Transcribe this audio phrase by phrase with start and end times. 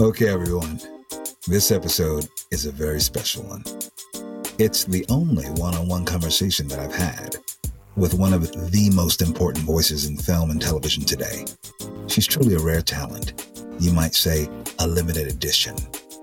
[0.00, 0.80] Okay, everyone.
[1.46, 3.62] This episode is a very special one.
[4.58, 7.36] It's the only one on one conversation that I've had
[7.96, 11.44] with one of the most important voices in film and television today.
[12.06, 13.46] She's truly a rare talent.
[13.78, 15.76] You might say a limited edition,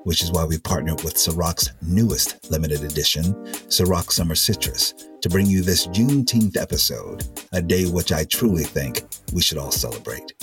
[0.06, 3.26] which is why we partnered with Ciroc's newest limited edition,
[3.70, 9.04] Ciroc Summer Citrus, to bring you this Juneteenth episode, a day which I truly think
[9.34, 10.34] we should all celebrate.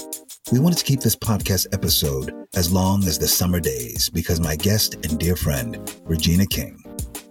[0.52, 4.56] We wanted to keep this podcast episode as long as the summer days because my
[4.56, 6.84] guest and dear friend, Regina King,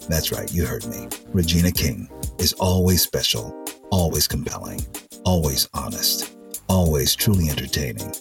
[0.10, 3.56] that's right, you heard me, Regina King, is always special,
[3.92, 4.82] always compelling,
[5.26, 6.36] always honest,
[6.68, 8.12] always truly entertaining.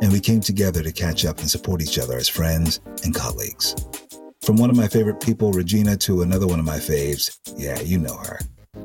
[0.00, 3.74] And we came together to catch up and support each other as friends and colleagues.
[4.42, 7.98] From one of my favorite people, Regina, to another one of my faves, yeah, you
[7.98, 8.38] know her.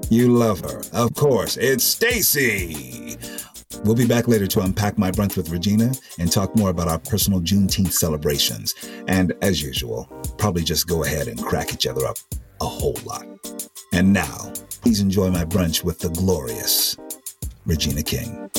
[0.10, 0.82] You love her.
[0.92, 3.18] Of course, it's Stacy.
[3.84, 7.00] We'll be back later to unpack my brunch with Regina and talk more about our
[7.00, 8.76] personal Juneteenth celebrations.
[9.08, 10.06] And as usual,
[10.38, 12.18] probably just go ahead and crack each other up
[12.62, 13.26] a whole lot.
[13.94, 16.98] And now, please enjoy my brunch with the glorious
[17.66, 18.50] Regina King.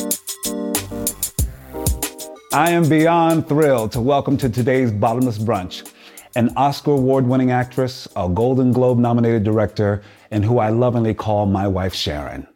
[2.53, 5.89] I am beyond thrilled to welcome to today's Bottomless Brunch
[6.35, 11.47] an Oscar award winning actress, a Golden Globe nominated director, and who I lovingly call
[11.47, 12.47] my wife Sharon.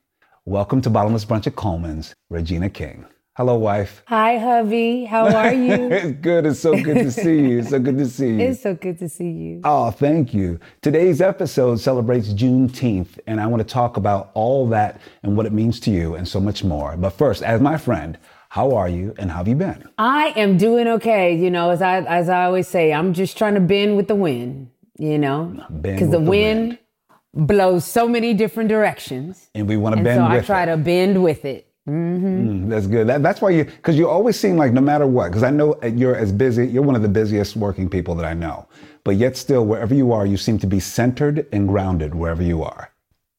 [0.48, 3.04] Welcome to Bottomless Brunch at Colman's, Regina King.
[3.36, 4.04] Hello, wife.
[4.06, 5.04] Hi, hubby.
[5.04, 5.72] How are you?
[5.90, 6.46] it's good.
[6.46, 7.58] It's so good to see you.
[7.58, 8.38] It's so good to see you.
[8.38, 9.60] It's so good to see you.
[9.64, 10.60] Oh, thank you.
[10.82, 15.52] Today's episode celebrates Juneteenth, and I want to talk about all that and what it
[15.52, 16.96] means to you and so much more.
[16.96, 18.16] But first, as my friend,
[18.48, 19.88] how are you and how have you been?
[19.98, 21.34] I am doing okay.
[21.34, 24.14] You know, as I as I always say, I'm just trying to bend with the
[24.14, 24.70] wind.
[24.96, 26.78] You know, because the, the, wind, wind
[27.36, 30.22] blows so many different directions, and we want to bend.
[30.22, 30.36] With it.
[30.36, 30.66] So I try it.
[30.66, 31.66] to bend with it.
[31.88, 32.48] Mm-hmm.
[32.48, 33.06] Mm, that's good.
[33.06, 35.78] That, that's why you, because you always seem like no matter what, because I know
[35.84, 38.66] you're as busy, you're one of the busiest working people that I know,
[39.04, 42.64] but yet still, wherever you are, you seem to be centered and grounded wherever you
[42.64, 42.90] are.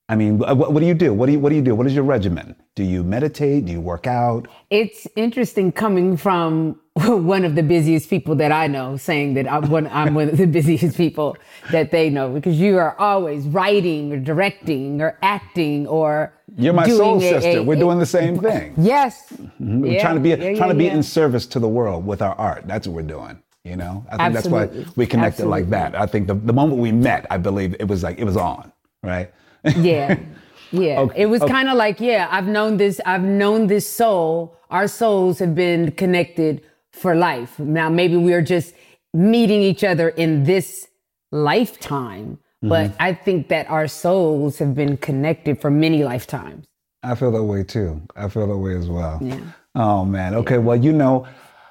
[0.10, 1.14] I mean, what, what, do you do?
[1.14, 1.76] What do you What do you do?
[1.76, 2.56] What is your regimen?
[2.76, 3.66] Do you meditate?
[3.66, 4.48] Do you work out?
[4.70, 9.70] It's interesting coming from one of the busiest people that I know, saying that I'm
[9.70, 11.38] one, I'm one of the busiest people
[11.72, 16.34] that they know, because you are always writing or directing or acting or.
[16.58, 17.60] You're my soul sister.
[17.60, 18.74] A, We're doing the same thing.
[18.78, 19.28] Yes.
[19.34, 19.82] Mm-hmm.
[19.82, 20.96] We're trying to be yeah, trying to be yeah.
[20.96, 22.64] in service to the world with our art.
[22.68, 23.42] That's what we're doing.
[23.64, 24.78] You know, I think Absolutely.
[24.78, 25.62] that's why we connected Absolutely.
[25.62, 25.96] like that.
[25.96, 28.72] I think the, the moment we met, I believe it was like it was on,
[29.04, 29.32] right?
[29.76, 30.18] yeah.
[30.72, 31.00] Yeah.
[31.00, 31.22] Okay.
[31.22, 31.52] It was okay.
[31.54, 34.58] kind of like, yeah, I've known this, I've known this soul.
[34.70, 36.62] Our souls have been connected
[36.98, 37.58] for life.
[37.60, 38.74] Now, maybe we are just
[39.14, 40.88] meeting each other in this
[41.32, 42.70] lifetime, mm-hmm.
[42.70, 46.66] but I think that our souls have been connected for many lifetimes.
[47.04, 48.02] I feel that way too.
[48.16, 49.20] I feel that way as well.
[49.22, 49.40] Yeah.
[49.76, 50.34] Oh man.
[50.36, 50.56] Okay.
[50.56, 50.62] Yeah.
[50.62, 51.28] Well, you know,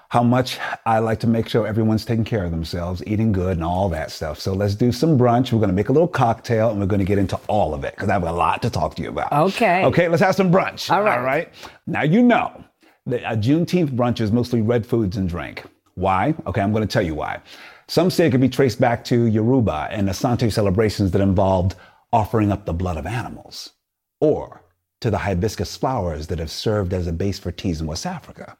[0.08, 3.64] how much I like to make sure everyone's taking care of themselves, eating good, and
[3.64, 4.38] all that stuff.
[4.38, 5.52] So let's do some brunch.
[5.52, 7.84] We're going to make a little cocktail and we're going to get into all of
[7.84, 9.32] it because I have a lot to talk to you about.
[9.32, 9.84] Okay.
[9.84, 10.90] Okay, let's have some brunch.
[10.90, 11.18] All right.
[11.18, 11.52] All right.
[11.86, 12.64] Now, you know
[13.06, 15.64] that a Juneteenth brunch is mostly red foods and drink.
[15.94, 16.34] Why?
[16.46, 17.40] Okay, I'm going to tell you why.
[17.88, 21.76] Some say it could be traced back to Yoruba and Asante celebrations that involved
[22.12, 23.72] offering up the blood of animals,
[24.20, 24.62] or
[25.00, 28.56] to the hibiscus flowers that have served as a base for teas in West Africa.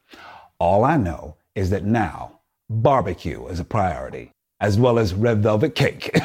[0.59, 5.75] All I know is that now barbecue is a priority, as well as red velvet
[5.75, 6.15] cake.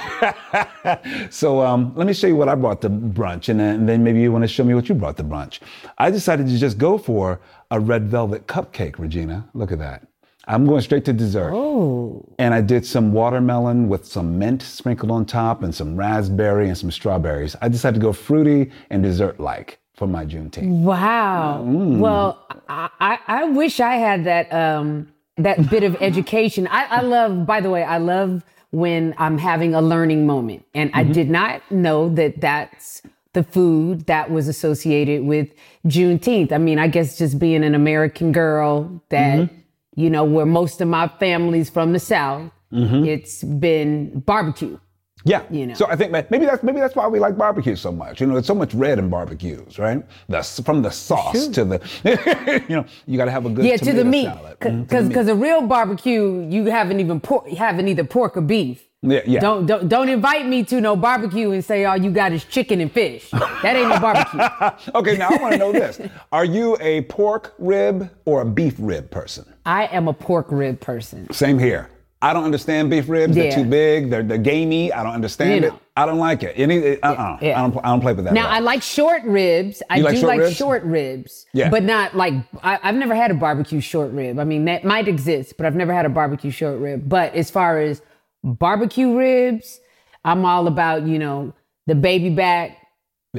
[1.31, 4.05] so um, let me show you what I brought to brunch, and then, and then
[4.05, 5.61] maybe you want to show me what you brought to brunch.
[5.99, 7.41] I decided to just go for
[7.73, 9.49] a red velvet cupcake, Regina.
[9.55, 10.07] Look at that.
[10.47, 11.53] I'm going straight to dessert.
[11.55, 12.23] Oh.
[12.39, 16.77] And I did some watermelon with some mint sprinkled on top and some raspberry and
[16.77, 17.57] some strawberries.
[17.63, 20.69] I decided to go fruity and dessert like for my Juneteenth.
[20.69, 21.65] Wow.
[21.67, 21.99] Mm.
[21.99, 26.67] Well, I, I wish I had that um, that bit of education.
[26.67, 30.91] I, I love, by the way, I love when I'm having a learning moment, and
[30.91, 30.99] mm-hmm.
[30.99, 35.49] I did not know that that's the food that was associated with
[35.87, 36.53] Juneteenth.
[36.53, 39.55] I mean, I guess just being an American girl that mm-hmm.
[39.95, 43.05] you know, where most of my family's from the South, mm-hmm.
[43.05, 44.79] it's been barbecue.
[45.25, 45.43] Yeah.
[45.51, 45.75] You know.
[45.75, 48.21] So I think maybe that's maybe that's why we like barbecue so much.
[48.21, 50.05] You know, there's so much red in barbecues, right?
[50.29, 53.77] The, from the sauce to the, you know, you got to have a good yeah
[53.77, 58.37] to the meat because because a real barbecue you haven't even pork haven't either pork
[58.37, 58.83] or beef.
[59.03, 59.41] Yeah, yeah.
[59.41, 62.81] Don't don't don't invite me to no barbecue and say all you got is chicken
[62.81, 63.31] and fish.
[63.31, 64.91] That ain't no barbecue.
[64.95, 66.01] okay, now I want to know this:
[66.31, 69.45] Are you a pork rib or a beef rib person?
[69.67, 71.33] I am a pork rib person.
[71.33, 71.91] Same here.
[72.23, 73.35] I don't understand beef ribs.
[73.35, 74.09] They're too big.
[74.09, 74.93] They're, they're gamey.
[74.93, 75.75] I don't understand You it.
[75.97, 76.57] I don't like it.
[76.57, 77.39] Any, uh-uh.
[77.43, 77.59] Yeah.
[77.59, 78.33] I, don't, I don't play with that.
[78.33, 78.49] Now.
[78.49, 79.83] I like short ribs.
[79.91, 80.57] I You like do short like ribs?
[80.57, 81.47] short ribs.
[81.53, 81.69] Yeah.
[81.69, 84.39] But not like I, I've never had a barbecue short rib.
[84.39, 87.09] I mean that might exist, but I've never had a barbecue short rib.
[87.09, 88.01] But as far as
[88.45, 89.81] barbecue ribs,
[90.25, 91.53] I'm all about you know
[91.87, 92.77] the baby back,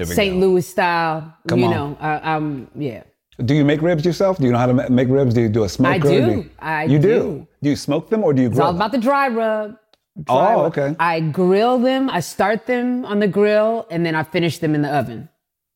[0.04, 0.34] St.
[0.34, 0.40] go.
[0.48, 1.34] Louis style.
[1.48, 1.72] Come you on.
[1.72, 3.04] know, I, I'm yeah.
[3.44, 4.38] Do you make ribs yourself?
[4.38, 5.34] Do you know how to make ribs?
[5.34, 5.96] Do you do a smoker?
[5.96, 6.14] I do.
[6.32, 7.08] you- I you do.
[7.08, 7.48] do.
[7.64, 8.82] Do you smoke them or do you It's grill all them?
[8.82, 9.76] about the dry rub.
[10.24, 10.78] Dry Oh, rub.
[10.78, 10.96] okay.
[11.00, 12.10] I grill them.
[12.12, 15.30] I start them on the grill, and then I finish them in the oven.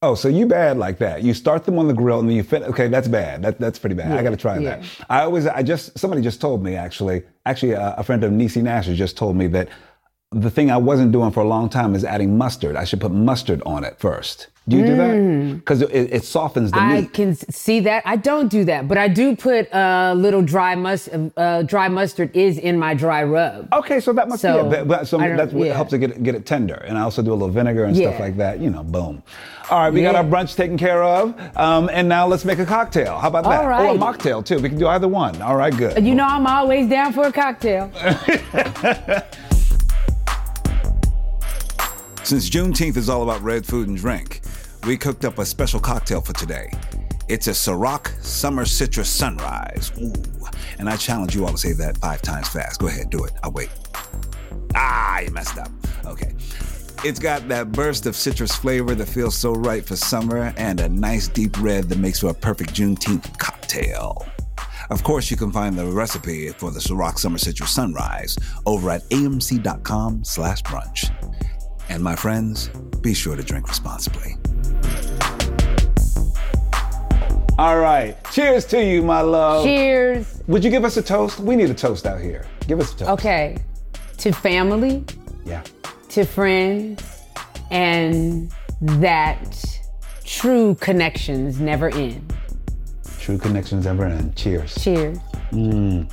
[0.04, 1.24] Oh, so you bad like that?
[1.24, 2.64] You start them on the grill and then you fin.
[2.66, 3.42] Okay, that's bad.
[3.42, 4.12] That, that's pretty bad.
[4.12, 4.76] I got to try yeah.
[4.78, 4.86] that.
[5.10, 8.62] I always, I just, somebody just told me actually, actually, uh, a friend of Niecy
[8.62, 9.70] Nash just told me that
[10.32, 12.76] the thing I wasn't doing for a long time is adding mustard.
[12.76, 14.48] I should put mustard on it first.
[14.68, 15.56] Do you do that?
[15.56, 16.82] Because it, it softens the Mm.
[16.82, 17.14] I meat.
[17.14, 18.04] can see that.
[18.06, 21.08] I don't do that, but I do put a little dry mus-
[21.38, 23.74] uh, dry mustard is in my dry rub.
[23.74, 24.70] Okay, so that must So, be it.
[24.70, 25.74] But, but so I that's what yeah.
[25.74, 26.76] helps to get it, get it tender.
[26.76, 28.60] And I also do a little vinegar and stuff like that.
[28.60, 29.24] You know, boom.
[29.70, 31.36] All right, we got our brunch taken care of.
[31.58, 33.20] Um, and now let's make a cocktail.
[33.20, 33.66] How about that?
[33.66, 34.60] All Or a mocktail too.
[34.60, 35.42] We can do either one.
[35.42, 36.06] All right, good.
[36.06, 37.92] You know, I'm always down for a cocktail.
[42.24, 44.40] Since Juneteenth is all about red food and drink,
[44.86, 46.72] we cooked up a special cocktail for today.
[47.28, 49.92] It's a Ciroc Summer Citrus Sunrise.
[50.02, 50.14] Ooh.
[50.80, 52.80] And I challenge you all to say that five times fast.
[52.80, 53.34] Go ahead, do it.
[53.44, 53.70] I'll wait.
[54.76, 55.70] Ah, you messed up.
[56.06, 56.34] Okay.
[57.04, 60.90] It's got that burst of citrus flavor that feels so right for summer and a
[60.90, 64.26] nice deep red that makes for a perfect Juneteenth cocktail.
[64.90, 69.04] Of course, you can find the recipe for the Ciroc Summer Citrus Sunrise over at
[69.10, 71.14] amc.com slash brunch.
[71.90, 72.70] And my friends,
[73.02, 74.36] be sure to drink responsibly.
[77.58, 78.16] All right.
[78.32, 79.66] Cheers to you, my love.
[79.66, 80.42] Cheers.
[80.48, 81.40] Would you give us a toast?
[81.40, 82.46] We need a toast out here.
[82.68, 83.12] Give us a toast.
[83.12, 83.58] Okay.
[84.18, 85.04] To family,
[85.46, 85.64] Yeah.
[86.18, 87.04] To friends,
[87.70, 89.64] and that
[90.26, 92.34] true connections never end.
[93.20, 94.36] True connections never end.
[94.36, 94.74] Cheers.
[94.84, 95.20] Cheers.
[95.52, 96.12] Mm.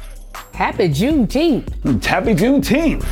[0.53, 2.05] Happy Juneteenth.
[2.05, 3.03] Happy Juneteenth.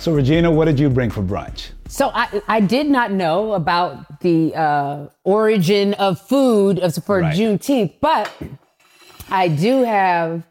[0.00, 1.72] So, Regina, what did you bring for brunch?
[1.88, 7.36] So I, I did not know about the uh, origin of food of, for Right.
[7.36, 8.32] Juneteenth, but
[9.28, 10.42] I do have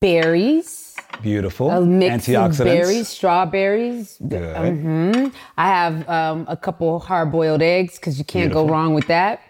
[0.00, 0.87] berries,
[1.22, 1.70] Beautiful.
[1.70, 2.64] a mix of Antioxidants.
[2.64, 4.18] berries, strawberries.
[4.26, 4.56] Good.
[4.56, 5.32] Mhm.
[5.56, 8.62] I have um, a couple hard-boiled eggs because you can't Beautiful.
[8.62, 8.68] Mm-hmm.
[8.68, 9.40] go wrong with that.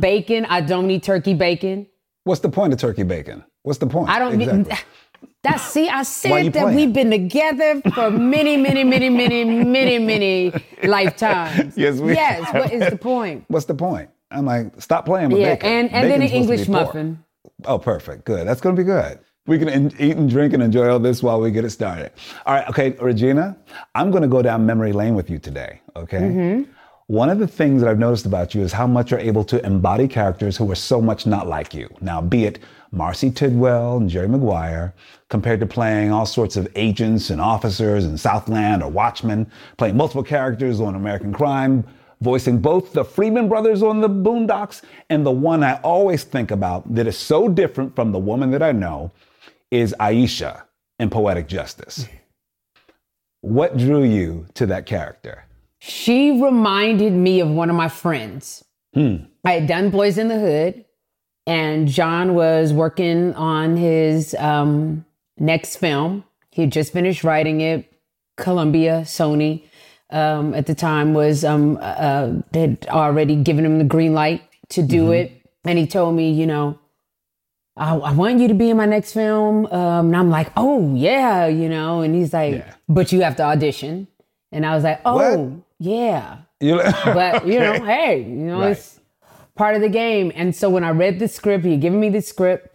[0.00, 0.44] Bacon.
[0.48, 1.86] I don't eat turkey bacon.
[2.24, 3.44] What's the point of turkey bacon?
[3.62, 4.08] What's the point?
[4.08, 4.40] I don't.
[4.40, 4.76] Exactly.
[5.42, 10.52] That's see, I said that we've been together for many, many, many, many, many, many
[10.82, 11.76] lifetimes.
[11.78, 12.44] Yes, we Yes.
[12.44, 12.54] have.
[12.54, 13.44] What is the point?
[13.48, 14.10] What's the point?
[14.30, 15.70] I'm like, stop playing with Yeah, bacon.
[15.70, 17.24] and and then an Bacon's supposed to English be muffin.
[17.64, 18.24] Oh, perfect.
[18.26, 18.46] Good.
[18.46, 19.18] That's going to be good.
[19.48, 22.12] We can en- eat and drink and enjoy all this while we get it started.
[22.44, 22.68] All right.
[22.68, 23.56] Okay, Regina,
[23.94, 25.80] I'm going to go down memory lane with you today.
[25.96, 26.20] Okay.
[26.20, 26.72] Mm-hmm.
[27.06, 29.64] One of the things that I've noticed about you is how much you're able to
[29.64, 31.88] embody characters who are so much not like you.
[32.02, 32.58] Now, be it
[32.92, 34.92] Marcy Tidwell and Jerry Maguire,
[35.30, 40.22] compared to playing all sorts of agents and officers in Southland or Watchmen, playing multiple
[40.22, 41.84] characters on American Crime,
[42.20, 46.94] voicing both the Freeman brothers on the Boondocks and the one I always think about
[46.94, 49.10] that is so different from the woman that I know
[49.70, 50.62] is Aisha
[50.98, 52.06] in Poetic Justice.
[53.40, 55.44] What drew you to that character?
[55.80, 58.64] She reminded me of one of my friends.
[58.94, 59.16] Hmm.
[59.44, 60.84] I had done Boyz n the Hood,
[61.46, 65.04] and John was working on his um,
[65.38, 66.24] next film.
[66.50, 67.92] He had just finished writing it.
[68.36, 69.64] Columbia, Sony,
[70.10, 74.82] um, at the time was um, uh, had already given him the green light to
[74.82, 75.12] do Mm-hmm.
[75.12, 76.78] it, and he told me, you know,
[77.78, 79.66] I, I want you to be in my next film.
[79.66, 82.00] Um, and I'm like, oh yeah, you know.
[82.02, 82.74] And he's like, Yeah.
[82.88, 84.08] but you have to audition.
[84.52, 88.72] And I was like, oh yeah, You but you know, hey, you know, Right.
[88.72, 88.98] it's
[89.54, 90.32] part of the game.
[90.34, 92.68] And so when I read the script, he given me the script,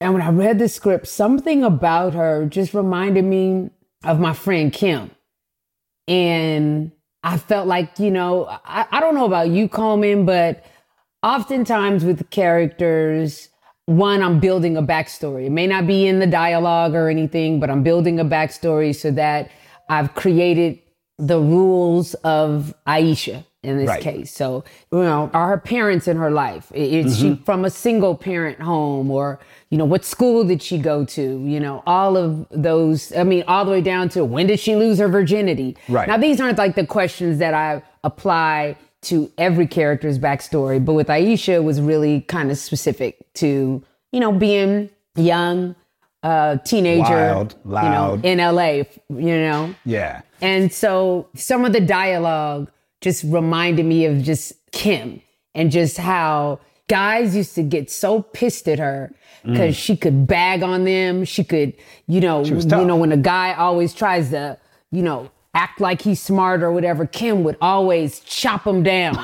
[0.00, 3.70] and when I read the script, something about her just reminded me
[4.04, 5.10] of my friend Kim.
[6.08, 10.64] And I felt like, you know, I, I don't know about you, Colman, but
[11.22, 13.48] oftentimes with characters,
[13.86, 15.46] one, I'm building a backstory.
[15.46, 19.10] It may not be in the dialogue or anything, but I'm building a backstory so
[19.12, 19.50] that
[19.88, 20.80] I've created
[21.18, 24.02] the rules of Aisha in this Right.
[24.02, 24.32] case.
[24.32, 26.70] So, you know, are her parents in her life?
[26.74, 27.44] Is she mm-hmm.
[27.44, 29.40] from a single parent home or,
[29.70, 31.22] you know, what school did she go to?
[31.22, 34.76] You know, all of those, I mean, all the way down to when did she
[34.76, 35.76] lose her virginity?
[35.88, 36.06] Right.
[36.06, 38.76] Now, these aren't like the questions that I apply
[39.06, 43.82] to every character's backstory, but with Aisha, it was really kind of specific to,
[44.12, 45.74] you know, being young
[46.22, 48.24] uh, teenager, Wild, loud.
[48.24, 48.70] you know, in LA,
[49.20, 49.74] you know.
[49.84, 50.22] Yeah.
[50.40, 52.70] And so some of the dialogue
[53.00, 55.22] just reminded me of just Kim
[55.54, 59.12] and just how guys used to get so pissed at her
[59.44, 61.24] because she could bag on them.
[61.24, 61.74] She could,
[62.08, 64.58] you know, you know, when a guy always tries to,
[64.90, 69.14] you know, act like he's smart or whatever, Kim would always chop him down,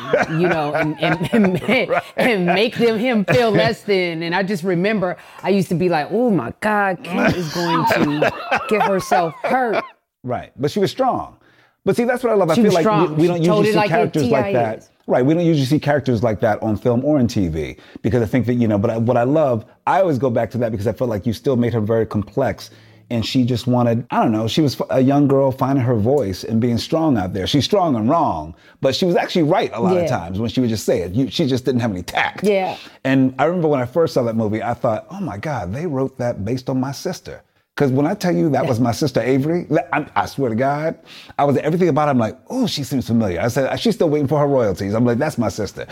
[0.40, 4.22] you know, and, and, and, and make them him feel less than.
[4.22, 7.86] And I just remember I used to be like, oh my God, Kim is going
[7.88, 9.84] to get herself hurt.
[10.24, 10.52] Right.
[10.56, 11.36] But she was strong.
[11.84, 12.48] But see, that's what I love.
[12.48, 13.16] I feel like strong.
[13.16, 14.88] we, we don't She usually see like characters like that.
[15.06, 15.26] Right.
[15.26, 18.46] We don't usually see characters like that on film or in TV because I think
[18.46, 20.86] that, you know, but I, what I love, I always go back to that because
[20.86, 22.70] I felt like you still made her very complex.
[23.12, 26.44] And she just wanted, I don't know, she was a young girl finding her voice
[26.44, 27.46] and being strong out there.
[27.46, 30.62] She's strong and wrong, but she was actually right a lot of times when she
[30.62, 31.12] would just say it.
[31.12, 32.42] You, she just didn't have any tact.
[32.42, 32.78] Yeah.
[33.04, 35.86] And I remember when I first saw that movie, I thought, oh my God, they
[35.86, 37.42] wrote that based on my sister.
[37.82, 40.96] Because when I tell you that was my sister Avery, I, I swear to God,
[41.36, 42.12] I was everything about it.
[42.12, 43.40] I'm like, oh, she seems familiar.
[43.40, 44.94] I said, she's still waiting for her royalties.
[44.94, 45.84] I'm like, that's my sister.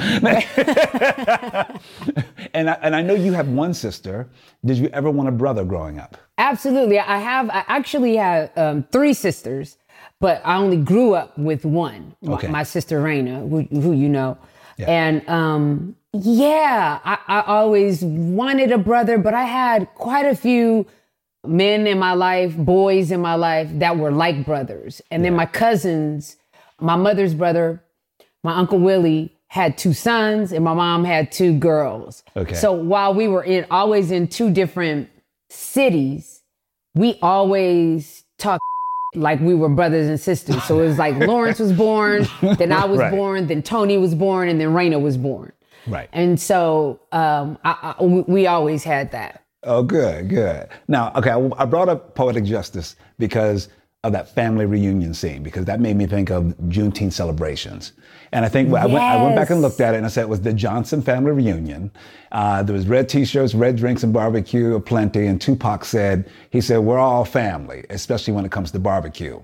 [2.55, 4.29] and I, and I know you have one sister.
[4.65, 6.17] Did you ever want a brother growing up?
[6.39, 7.01] Absolutely.
[7.01, 9.77] I have, I actually have um, three sisters,
[10.21, 12.47] but I only grew up with one, my- Okay.
[12.47, 14.39] my, sister Reina, who, who you know.
[14.77, 14.87] Yeah.
[14.89, 20.87] And um, yeah, I, I always wanted a brother, but I had quite a few
[21.47, 25.01] men in my life, boys in my life that were like brothers.
[25.11, 26.37] And then my cousins,
[26.81, 27.83] my mother's brother,
[28.43, 32.23] my uncle Willie had two sons and my mom had two girls.
[32.37, 32.55] Okay.
[32.55, 35.09] So while we were in always in two different
[35.49, 36.43] cities,
[36.95, 38.63] we always talked
[39.15, 40.63] like we were brothers and sisters.
[40.65, 42.27] So it was like Lawrence was born,
[42.59, 43.11] then I was Right.
[43.11, 45.53] born, then Tony was born, and then Reina was born.
[45.87, 46.09] Right.
[46.13, 49.40] And so um, I, I, we we always had that.
[49.63, 50.69] Oh, good, good.
[50.89, 53.69] Now, okay, I, I brought up Poetic Justice because
[54.03, 57.93] of that family reunion scene, because that made me think of Juneteenth celebrations.
[58.33, 60.23] And I think I, went, I went back and looked at it and I said
[60.23, 61.91] it was the Johnson family reunion.
[62.33, 65.27] Uh, there was red t-shirts, red drinks and barbecue aplenty.
[65.27, 69.43] And Tupac said, he said, we're all family, especially when it comes to barbecue.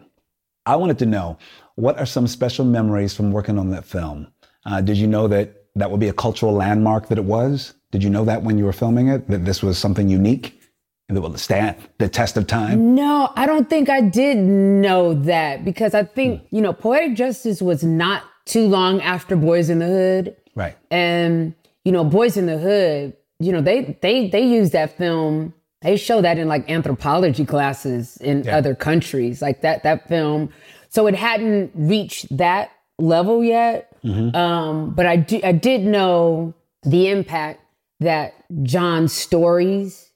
[0.64, 1.36] I wanted to know
[1.74, 4.28] what are some special memories from working on that film?
[4.64, 7.74] Uh, did you know that that would be a cultural landmark that it was?
[7.96, 10.60] Did you know that when you were filming it, that this was something unique
[11.08, 12.94] that would stand the test of time?
[12.94, 17.62] No, I don't think I did know that because I think, you know, Poetic Justice
[17.62, 20.36] was not too long after Boyz n the Hood.
[20.54, 20.76] Right.
[20.90, 21.54] And,
[21.86, 25.54] you know, Boyz n the Hood, you know, they they they use that film.
[25.80, 28.58] They show that in like anthropology classes in Yeah.
[28.58, 29.40] other countries.
[29.40, 30.50] Like that that film.
[30.90, 33.90] So it hadn't reached that level yet.
[34.04, 36.52] Um, but I do, I did know
[36.84, 37.60] the impact
[38.00, 40.10] that John's stories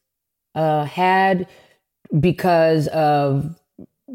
[0.55, 1.47] uh, had
[2.19, 3.55] because of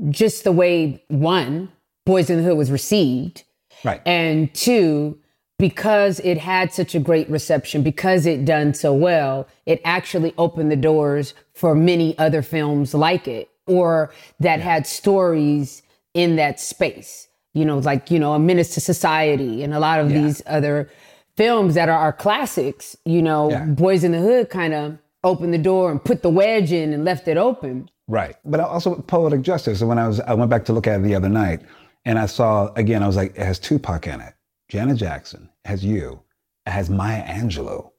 [0.09, 1.71] just the way one
[2.07, 3.43] Boyz n the Hood was received,
[3.83, 4.01] Right.
[4.05, 5.17] and two
[5.57, 10.69] because it had such a great reception because it done so well it actually opened
[10.71, 15.81] the doors for many other films like it or that had stories
[16.13, 19.99] in that space you know like you know a menace to society and a lot
[20.01, 20.21] of Yeah.
[20.23, 20.89] these other
[21.37, 23.65] films that are our classics you know Yeah.
[23.65, 27.03] boyz n the hood kind of opened the door and put the wedge in and
[27.05, 28.35] left it open Right.
[28.45, 29.81] But also poetic justice.
[29.81, 31.61] And when I was, I went back to look at it the other night
[32.05, 34.35] and I saw, again, I was like, it has Tupac in it,
[34.69, 36.19] Janet Jackson, it has you,
[36.67, 37.89] it has Maya Angelou.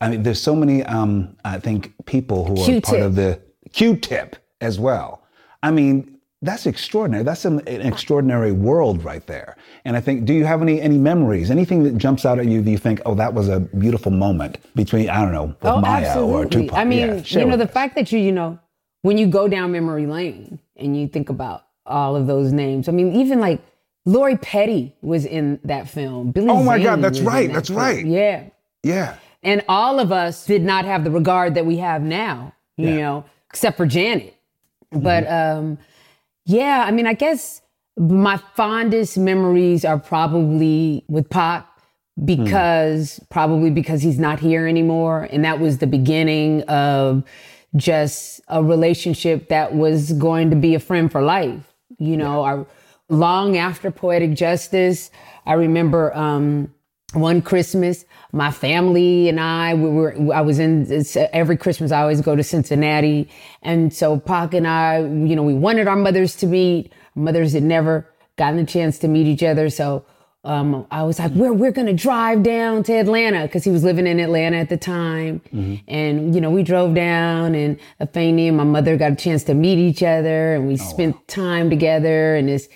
[0.00, 3.02] I mean, there's so many, um, I think, people who are part Q-Tip.
[3.02, 3.38] of the
[3.74, 5.22] Q-tip as well.
[5.62, 7.22] I mean, that's extraordinary.
[7.22, 9.56] That's an, an extraordinary world right there.
[9.84, 12.62] And I think, do you have any any memories, anything that jumps out at you
[12.62, 15.80] that you think, oh, that was a beautiful moment between, I don't know, with Oh,
[15.80, 16.46] Maya or.
[16.46, 16.76] Tupac?
[16.76, 17.70] I mean, Yeah, you know, the us.
[17.70, 18.58] fact that you, you know,
[19.02, 22.92] when you go down memory lane and you think about all of those names, I
[22.92, 23.60] mean, even like
[24.06, 26.30] Lori Petty was in that film.
[26.32, 27.80] Billy Oh my God, that's right, that that's film.
[27.80, 28.04] right.
[28.04, 28.44] Yeah.
[28.82, 29.16] Yeah.
[29.42, 32.96] And all of us did not have the regard that we have now, you Yeah.
[32.96, 34.34] know, except for Janet.
[34.90, 35.58] But Mm-hmm.
[35.68, 35.78] um,
[36.50, 37.62] yeah, I mean, I guess
[37.96, 41.66] my fondest memories are probably with Pac
[42.24, 45.28] because probably because he's not here anymore.
[45.30, 47.24] And that was the beginning of
[47.76, 51.72] just a relationship that was going to be a friend for life.
[51.98, 52.64] You know, I,
[53.08, 55.10] long after Poetic Justice,
[55.46, 56.74] I remember um,
[57.12, 62.02] one Christmas, my family and I, we were, I was in, it's, every Christmas I
[62.02, 63.28] always go to Cincinnati.
[63.62, 66.92] And so Pac and I, you know, we wanted our mothers to meet.
[67.16, 69.70] Our mothers had never gotten a chance to meet each other.
[69.70, 70.04] So
[70.44, 73.84] um, I was like, we're, we're going to drive down to Atlanta because he was
[73.84, 75.40] living in Atlanta at the time.
[75.52, 75.74] Mm-hmm.
[75.88, 79.54] And, you know, we drove down and Afeni and my mother got a chance to
[79.54, 81.22] meet each other and we oh, spent wow.
[81.26, 82.36] time together.
[82.36, 82.68] And his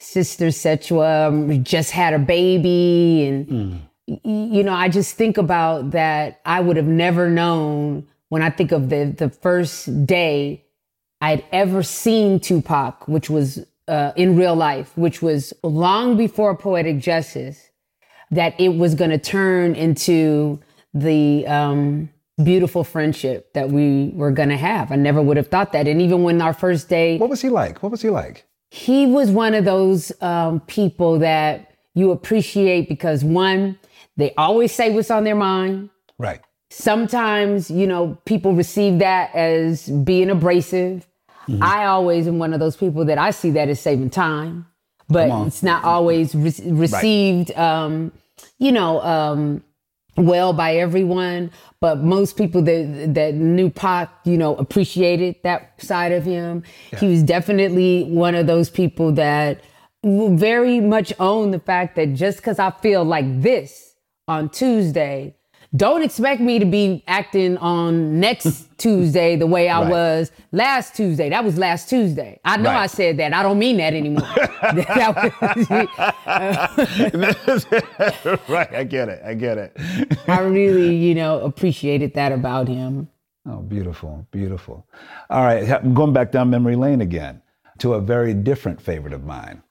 [0.00, 3.26] sister Setua just had a baby.
[3.26, 3.80] And, mm.
[4.24, 6.40] you know, I just think about that.
[6.44, 10.64] I would have never known when I think of the, the first day
[11.20, 16.98] I'd ever seen Tupac, which was uh, in real life, which was long before Poetic
[16.98, 17.70] Justice,
[18.30, 20.60] that it was going to turn into
[20.94, 22.08] the um,
[22.42, 24.92] beautiful friendship that we were going to have.
[24.92, 25.86] I never would have thought that.
[25.86, 27.18] And even when our first day.
[27.18, 27.82] What was he like?
[27.82, 28.46] What was he like?
[28.70, 33.78] He was one of those um, people that you appreciate because one,
[34.16, 35.90] they always say what's on their mind.
[36.18, 36.40] Right.
[36.70, 41.06] Sometimes, you know, people receive that as being abrasive.
[41.48, 41.62] Mm-hmm.
[41.62, 44.66] I always am one of those people that I see that as saving time,
[45.08, 47.58] but it's not always re- received, right.
[47.58, 48.12] um,
[48.58, 49.64] you know, um,
[50.16, 51.50] well by everyone.
[51.80, 56.62] But most people that that knew Pac, you know, appreciated that side of him.
[56.92, 56.98] Yeah.
[56.98, 59.62] He was definitely one of those people that
[60.04, 63.94] very much own the fact that just because I feel like this
[64.28, 65.34] on Tuesday
[65.76, 69.90] don't expect me to be acting on next Tuesday the way I right.
[69.90, 71.30] was last Tuesday.
[71.30, 72.40] That was last Tuesday.
[72.44, 72.82] I know right.
[72.82, 73.32] I said that.
[73.32, 74.22] I don't mean that anymore.
[78.48, 78.74] right.
[78.74, 79.22] I get it.
[79.24, 79.76] I get it.
[80.26, 83.08] I really, you know, appreciated that about him.
[83.46, 84.26] Oh, beautiful.
[84.32, 84.86] Beautiful.
[85.28, 85.70] All right.
[85.70, 87.42] I'm going back down memory lane again
[87.78, 89.62] to a very different favorite of mine.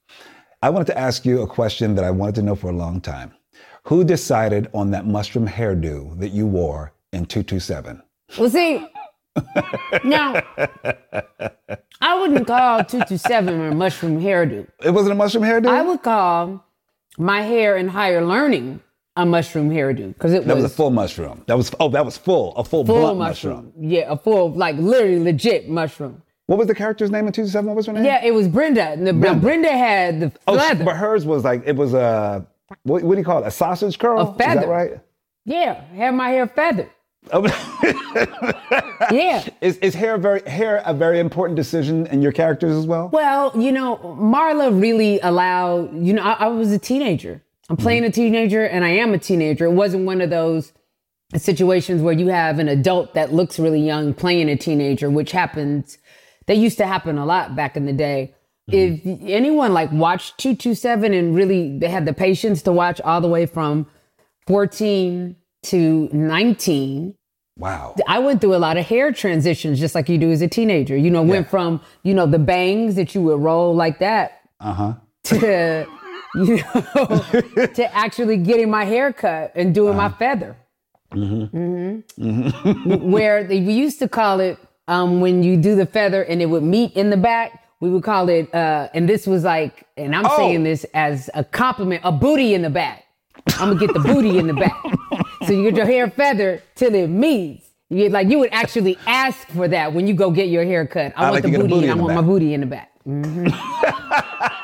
[0.62, 3.02] I wanted to ask you a question that I wanted to know for a long
[3.02, 3.34] time.
[3.84, 8.02] Who decided on that mushroom hairdo that you wore in 227?
[8.38, 8.86] Well, see,
[10.04, 10.42] now,
[12.02, 14.68] I wouldn't call 227 a mushroom hairdo.
[14.84, 15.68] It wasn't a mushroom hairdo?
[15.68, 16.64] I would call
[17.18, 18.82] my hair in higher learning
[19.16, 21.44] a mushroom hairdo because it that was, was a full mushroom.
[21.48, 23.56] That was oh, that was full, a full, full mushroom.
[23.56, 23.74] mushroom.
[23.78, 26.22] Yeah, a full like literally legit mushroom.
[26.46, 27.68] What was the character's name in 227?
[27.68, 28.06] What was her name?
[28.06, 28.96] Yeah, it was Brenda.
[28.98, 29.36] Brenda.
[29.36, 30.84] Brenda had the oh, feather.
[30.84, 32.46] but hers was like it was a
[32.84, 33.48] what, what do you call it?
[33.48, 34.20] A sausage curl?
[34.20, 34.62] A feather.
[34.62, 35.00] Is that right?
[35.46, 36.90] Yeah, have my hair feathered.
[37.32, 37.44] Oh,
[39.12, 39.46] yeah.
[39.62, 43.10] Is, is hair very hair a very important decision in your characters as well?
[43.10, 45.94] Well, you know, Marla really allowed.
[45.96, 47.42] You know, I, I was a teenager.
[47.70, 48.10] I'm playing mm-hmm.
[48.10, 49.66] a teenager, and I am a teenager.
[49.66, 50.74] It wasn't one of those
[51.36, 55.98] situations where you have an adult that looks really young playing a teenager, which happens.
[56.48, 58.34] That used to happen a lot back in the day.
[58.72, 59.10] Mm-hmm.
[59.10, 63.28] If anyone like watched 227 and really they had the patience to watch all the
[63.28, 63.88] way from
[64.48, 67.16] 14 to 19.
[67.58, 67.96] Wow.
[68.08, 70.96] I went through a lot of hair transitions just like you do as a teenager.
[70.96, 71.32] You know, yeah.
[71.32, 74.42] went from, you know, the bangs that you would roll like that.
[74.60, 74.94] Uh-huh.
[75.26, 75.88] To
[76.36, 80.10] you know, to actually getting my hair cut and doing uh-huh.
[80.10, 80.56] my feather.
[81.14, 81.58] Mm-hmm.
[81.58, 82.24] Mm-hmm.
[82.24, 83.12] Mm-hmm.
[83.12, 86.46] Where they, we used to call it um, when you do the feather and it
[86.46, 90.16] would meet in the back, we would call it, uh, and this was like, and
[90.16, 90.38] I'm oh.
[90.38, 93.06] saying this as a compliment, a booty in the back.
[93.58, 94.76] I'm gonna get the booty in the back.
[95.48, 97.70] So you get your hair feathered till it meets.
[97.90, 100.86] You get, like you would actually ask for that when you go get your hair
[100.86, 101.14] cut.
[101.16, 102.16] I, I want like the booty, booty I want back.
[102.18, 102.92] my booty in the back.
[103.08, 103.48] Mm-hmm.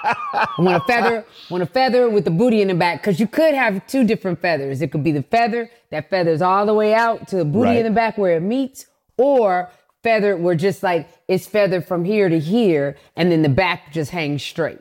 [0.05, 3.25] I want a feather, want a feather with the booty in the back because you
[3.25, 4.81] could have two different feathers.
[4.81, 7.77] It could be the feather that feathers all the way out to the booty right.
[7.77, 8.85] in the back where it meets,
[9.17, 9.71] or
[10.05, 14.11] feathered where just like it's feathered from here to here and then the back just
[14.11, 14.77] hangs straight.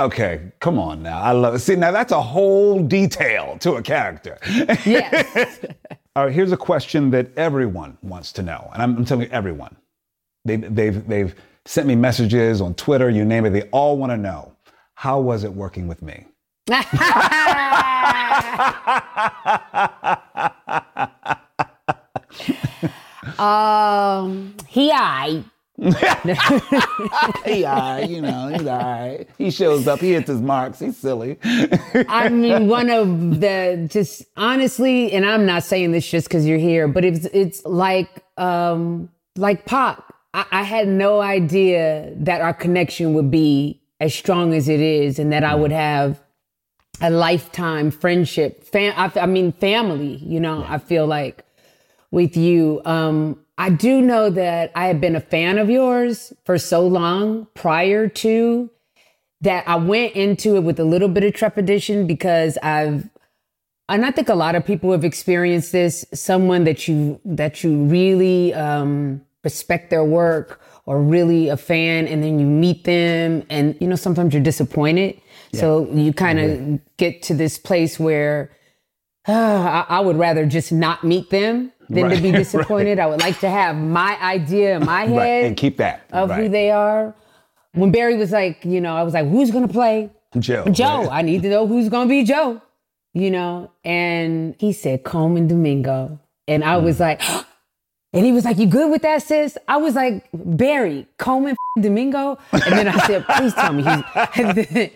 [0.00, 1.20] Okay, come on now.
[1.20, 1.58] I love it.
[1.58, 4.38] See, now that's a whole detail to a character.
[4.86, 5.60] Yes.
[6.16, 9.30] All right, here's a question that everyone wants to know, and I'm, I'm telling you,
[9.30, 9.76] everyone.
[10.46, 11.34] They've, they've, they've
[11.66, 13.50] sent me messages on Twitter, you name it.
[13.50, 14.56] They all want to know
[14.94, 16.24] how was it working with me?
[23.42, 25.42] Um, he I.
[25.78, 29.26] yeah, you know, he's all right.
[29.36, 30.78] He shows up, he hits his marks.
[30.78, 31.38] He's silly.
[31.42, 36.58] I mean, one of the just honestly, and I'm not saying this just because you're
[36.58, 40.00] here, but it's it's like um like Pac.
[40.34, 45.18] I, I had no idea that our connection would be as strong as it is,
[45.18, 46.20] and that I would have
[47.00, 48.62] a lifetime friendship.
[48.62, 50.18] Fam- I, I mean, family.
[50.18, 51.44] You know, I feel like
[52.12, 52.80] with you.
[52.84, 57.48] Um, I do know that I have been a fan of yours for so long
[57.54, 58.70] prior to
[59.40, 63.10] that I went into it with a little bit of trepidation because I've
[63.88, 67.84] and I think a lot of people have experienced this, someone that you that you
[67.84, 73.76] really um, respect their work or really a fan and then you meet them and
[73.80, 75.20] you know sometimes you're disappointed.
[75.54, 78.56] So you kind of get to this place where
[79.28, 82.98] uh, I, I would rather just not meet them than to be disappointed.
[82.98, 85.44] I would like to have my idea in my head Right.
[85.44, 86.02] And keep that.
[86.12, 86.42] of right.
[86.42, 87.14] who they are.
[87.74, 90.64] When Barry was like, you know, I was like, who's gonna play Joe.
[90.70, 91.02] Joe?
[91.04, 91.08] right?
[91.18, 92.60] I need to know who's gonna be Joe.
[93.14, 96.84] You know, and he said Colman Domingo, and I Hmm.
[96.86, 97.20] was like,
[98.14, 102.38] and he was like, "You good with that, sis?" I was like, Barry Colman Domingo,
[102.52, 104.02] and then I said, "Please tell me he's."
[104.36, 104.90] And then,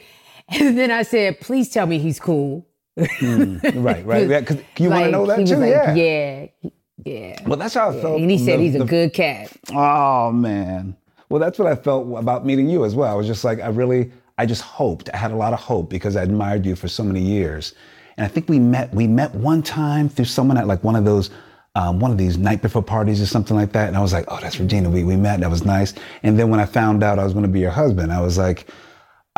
[0.48, 2.64] and then I said, "Please tell me he's cool."
[2.96, 4.28] Right, right.
[4.28, 5.56] Yeah, 'cause you want to know that too?
[5.56, 5.94] like, yeah.
[5.94, 6.70] yeah,
[7.04, 7.38] yeah.
[7.46, 8.20] Well, that's how I felt.
[8.20, 9.52] And he said the- he's a the- good cat.
[9.72, 10.96] Oh man.
[11.28, 13.10] Well, that's what I felt about meeting you as well.
[13.12, 15.10] I was just like, I really, I just hoped.
[15.12, 17.74] I had a lot of hope because I admired you for so many years.
[18.16, 18.94] And I think we met.
[18.94, 21.30] We met one time through someone at like one of those,
[21.74, 23.88] um, one of these night before parties or something like that.
[23.88, 24.88] And I was like, oh, that's Regina.
[24.88, 25.40] We we met.
[25.40, 25.94] That was nice.
[26.22, 28.38] And then when I found out I was going to be your husband, I was
[28.38, 28.68] like.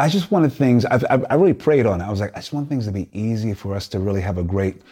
[0.00, 0.84] I just wanted things.
[0.84, 2.04] I, I, I really prayed on it.
[2.04, 4.38] I was like, I just want things to be easy for us to really have
[4.38, 4.82] a great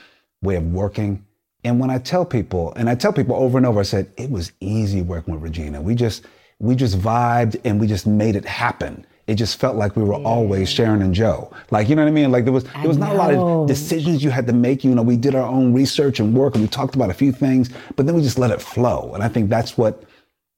[0.42, 1.24] way of working.
[1.66, 4.31] And when I tell people, and I tell people over and over, I said it
[4.31, 5.83] was easy working with Regina.
[5.83, 6.24] We just
[6.61, 9.05] we just vibed and we just made it happen.
[9.26, 11.52] It just felt like we were always Sharon and Joe.
[11.72, 12.31] Like you know what I mean?
[12.31, 14.85] Like there was there was not a lot of decisions you had to make.
[14.85, 17.33] You know, we did our own research and work, and we talked about a few
[17.33, 19.11] things, but then we just let it flow.
[19.14, 20.05] And I think that's what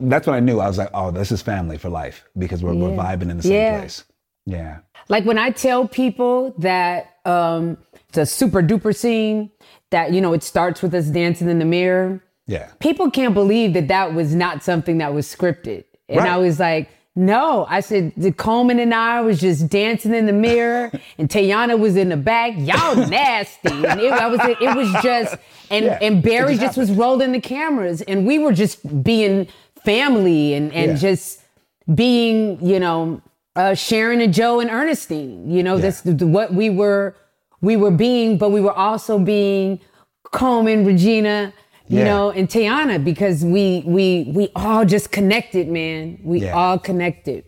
[0.01, 0.61] that's what I knew.
[0.61, 3.43] I was like, oh, this is family for life because we're, we're vibing in the
[3.43, 3.79] same Yeah.
[3.79, 4.05] place.
[4.45, 4.79] Yeah.
[5.09, 9.51] Like when I tell people that um, it's a super duper scene,
[9.91, 12.69] that, you know, it starts with us dancing in the mirror, Yeah.
[12.79, 15.85] people can't believe that that was not something that was scripted.
[16.09, 16.29] And Right.
[16.31, 20.33] I was like, no, I said, the Colman and I was just dancing in the
[20.33, 22.53] mirror, and Teyonah was in the back.
[22.57, 25.35] Y'all nasty, and it, I was, it was just,
[25.71, 29.49] and Yeah, and Barry just just was rolling the cameras, and we were just being
[29.85, 30.97] family and and Yeah.
[30.99, 31.43] just
[31.95, 33.21] being, you know,
[33.57, 35.51] uh, Sharon and Joe and Ernestine.
[35.51, 37.17] You know, this what we were
[37.61, 39.81] we were being, but we were also being
[40.33, 41.53] Colman, Regina,
[41.89, 42.05] you Yeah.
[42.05, 46.19] know, and Teyonah because we we we all just connected, man.
[46.23, 46.53] We Yeah.
[46.53, 47.45] all connected.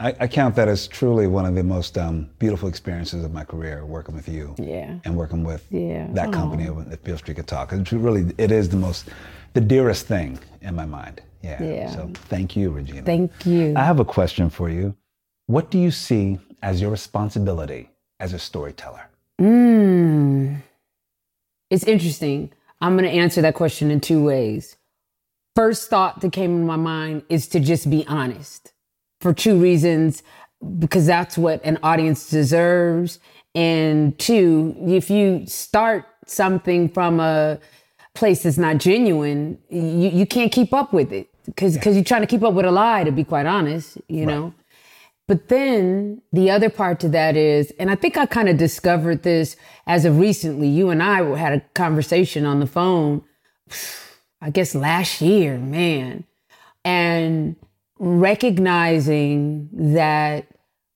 [0.00, 3.42] I, I count that as truly one of the most um, beautiful experiences of my
[3.44, 4.54] career, working with you.
[4.56, 4.94] Yeah.
[5.04, 6.06] And working with Yeah.
[6.12, 7.72] that company, if Beale Street talk.
[7.72, 9.08] It really, it is the most,
[9.54, 11.20] the dearest thing in my mind.
[11.42, 11.60] Yeah.
[11.62, 11.90] Yeah.
[11.90, 13.02] So thank you, Regina.
[13.02, 13.74] Thank you.
[13.76, 14.94] I have a question for you.
[15.46, 17.90] What do you see as your responsibility
[18.20, 19.07] as a storyteller?
[19.40, 20.62] Mm.
[21.70, 22.52] It's interesting.
[22.80, 24.76] I'm going to answer that question in two ways.
[25.54, 28.72] First thought that came in my mind is to just be honest
[29.20, 30.22] for two reasons
[30.78, 33.18] because that's what an audience deserves.
[33.54, 37.58] And two, if you start something from a
[38.14, 42.20] place that's not genuine, you, you can't keep up with it because because you're trying
[42.20, 44.54] to keep up with a lie, to be quite honest, you know?
[45.28, 49.22] But then the other part to that is, and I think I kind of discovered
[49.22, 50.68] this as of recently.
[50.68, 53.22] You and I had a conversation on the phone,
[54.40, 56.24] I guess last year, man.
[56.84, 57.56] And
[57.98, 60.46] recognizing that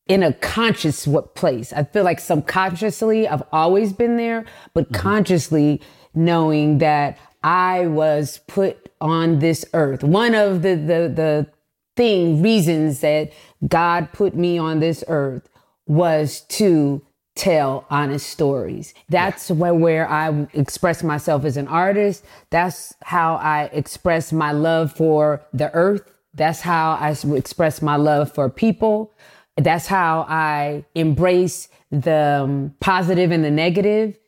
[0.09, 5.03] in a conscious what place, I feel like subconsciously I've always been there, but mm-hmm.
[5.03, 5.83] consciously
[6.15, 10.03] knowing that I was put on this earth.
[10.03, 11.47] One of the the the
[11.97, 13.33] thing reasons that
[13.67, 15.49] God put me on this earth
[15.87, 17.03] was to
[17.35, 18.95] tell honest stories.
[19.09, 22.25] That's where, where I express myself as an artist.
[22.51, 26.03] That's how I express my love for the earth.
[26.35, 29.13] That's how I express my love for people.
[29.57, 34.19] That's how I embrace the um, positive and the negative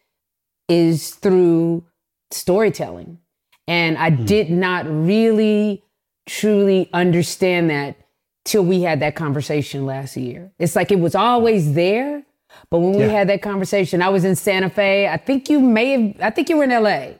[0.68, 1.84] is through
[2.30, 3.18] storytelling.
[3.66, 5.82] And I did not really
[6.26, 7.96] truly understand that
[8.44, 10.52] till we had that conversation last year.
[10.58, 12.22] It's like it was always there,
[12.70, 13.08] but when we Yeah.
[13.08, 15.08] had that conversation, I was in Santa Fe.
[15.08, 17.14] I think you may have, I think you were in LA.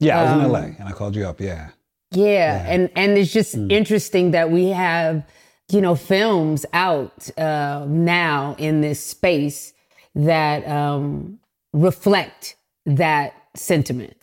[0.00, 1.40] Yeah, I was Um, in LA and I called you up.
[1.40, 1.70] Yeah.
[2.12, 5.24] Yeah, and and it's just interesting that we have,
[5.72, 9.72] you know, films out uh, now in this space
[10.14, 11.40] that um,
[11.72, 12.54] reflect
[12.86, 14.16] that sentiment.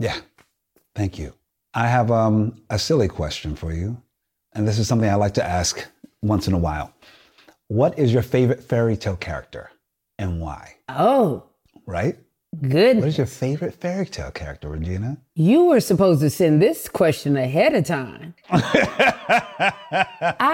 [0.00, 0.16] Yeah.
[0.96, 1.34] Thank you.
[1.76, 4.00] I have um, a silly question for you.
[4.54, 5.86] And this is something I like to ask
[6.22, 6.90] once in a while.
[7.68, 9.70] What is your favorite fairy tale character
[10.18, 10.76] and why?
[10.88, 11.44] Oh,
[11.86, 12.16] Right?
[12.66, 12.96] good.
[12.96, 15.18] What is your favorite fairy tale character, Regina?
[15.34, 18.34] You were supposed to send this question ahead of time.
[18.50, 19.74] I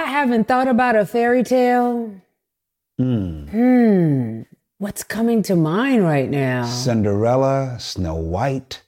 [0.09, 2.13] haven't thought about a fairy tale.
[2.99, 3.47] Hmm.
[3.47, 4.43] Hmm.
[4.79, 6.67] What's coming to mind right now?
[6.67, 8.83] Cinderella, Snow White,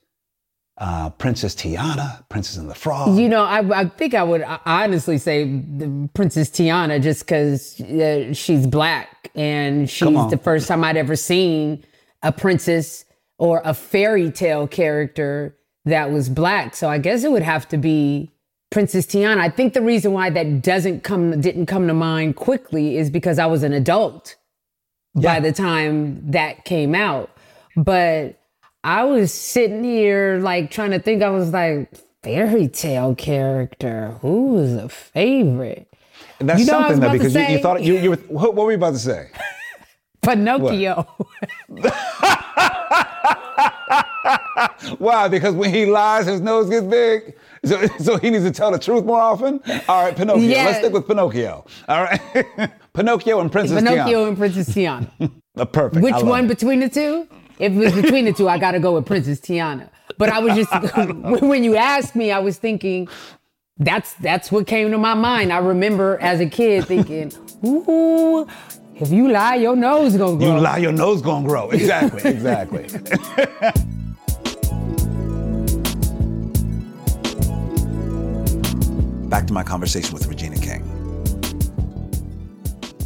[0.77, 3.17] uh, Princess Tiana, Princess and the Frog.
[3.17, 8.33] You know, I, I think I would honestly say the Princess Tiana just because uh,
[8.33, 11.83] she's black and she's the first time I'd ever seen
[12.23, 13.05] a princess
[13.37, 16.75] or a fairy tale character that was black.
[16.75, 18.31] So I guess it would have to be
[18.71, 19.37] Princess Tiana.
[19.37, 23.39] I think the reason why that doesn't come didn't come to mind quickly is because
[23.39, 24.35] I was an adult
[25.13, 25.35] yeah.
[25.35, 27.29] by the time that came out.
[27.77, 28.41] But
[28.85, 31.23] I was sitting here like trying to think.
[31.23, 31.89] I was like,
[32.21, 34.15] fairy tale character.
[34.21, 35.91] Who was a favorite?
[36.39, 38.17] And that's you know something though, because you, you, thought you, you were.
[38.27, 39.31] What were you about to say?
[40.21, 41.07] Pinocchio.
[44.99, 45.29] Why?
[45.29, 47.35] Because when he lies, his nose gets big.
[47.63, 49.61] So, so he needs to tell the truth more often.
[49.89, 50.43] All right, Pinocchio.
[50.43, 50.65] Yeah.
[50.65, 51.65] Let's stick with Pinocchio.
[51.87, 52.21] All right,
[52.93, 54.27] Pinocchio and Princess Pinocchio Tiana.
[54.27, 55.09] and Princess Tiana.
[55.71, 56.03] Perfect.
[56.03, 56.49] Which one it.
[56.49, 57.27] between the two?
[57.59, 59.89] If it was between the two, I got to go with Princess Tiana.
[60.17, 60.71] But I was just
[61.41, 63.07] when you asked me, I was thinking
[63.77, 65.51] that's that's what came to my mind.
[65.51, 67.31] I remember as a kid thinking,
[67.65, 68.47] "Ooh,
[68.95, 71.69] if you lie, your nose is gonna grow." You lie, your nose gonna grow.
[71.71, 72.87] Exactly, exactly.
[79.29, 80.83] Back to my conversation with Regina King.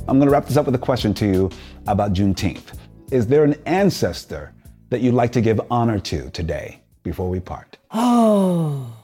[0.07, 1.51] I'm going to wrap this up with a question to you
[1.87, 2.78] about Juneteenth.
[3.11, 4.53] Is there an ancestor
[4.89, 7.77] that you'd like to give honor to today before we part?
[7.91, 8.95] Oh.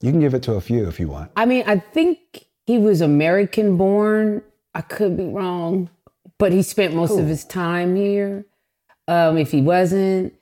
[0.00, 1.32] You can give it to a few if you want.
[1.36, 4.42] I mean, I think he was American born.
[4.74, 5.90] I could be wrong,
[6.38, 7.20] but he spent most cool.
[7.20, 8.44] of his time here.
[9.08, 10.34] Um, if he wasn't,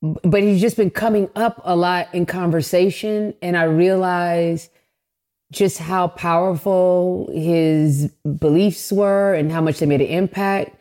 [0.00, 3.34] but he's just been coming up a lot in conversation.
[3.42, 4.70] And I realize
[5.50, 10.77] just how powerful his beliefs were and how much they made an impact.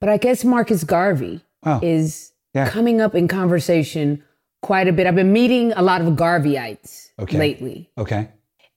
[0.00, 2.68] But I guess Marcus Garvey oh, is yeah.
[2.68, 4.22] coming up in conversation
[4.62, 5.06] quite a bit.
[5.06, 7.38] I've been meeting a lot of Garveyites okay.
[7.38, 7.90] lately.
[7.98, 8.28] Okay.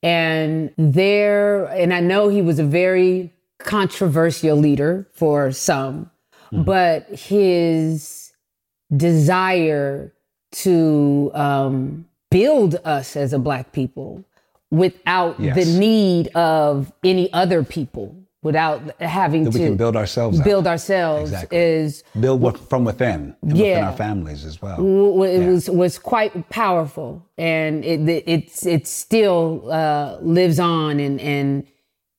[0.03, 6.10] And there, and I know he was a very controversial leader for some,
[6.51, 6.63] mm-hmm.
[6.63, 8.31] but his
[8.95, 10.13] desire
[10.51, 14.25] to um, build us as a Black people
[14.71, 15.55] without yes.
[15.55, 20.65] the need of any other people without having that to we can build ourselves build
[20.65, 20.71] out.
[20.71, 21.58] ourselves exactly.
[21.58, 25.23] is build from within and yeah, within our families as well.
[25.23, 25.47] It yeah.
[25.47, 31.67] was was quite powerful and it it's it still uh, lives on and and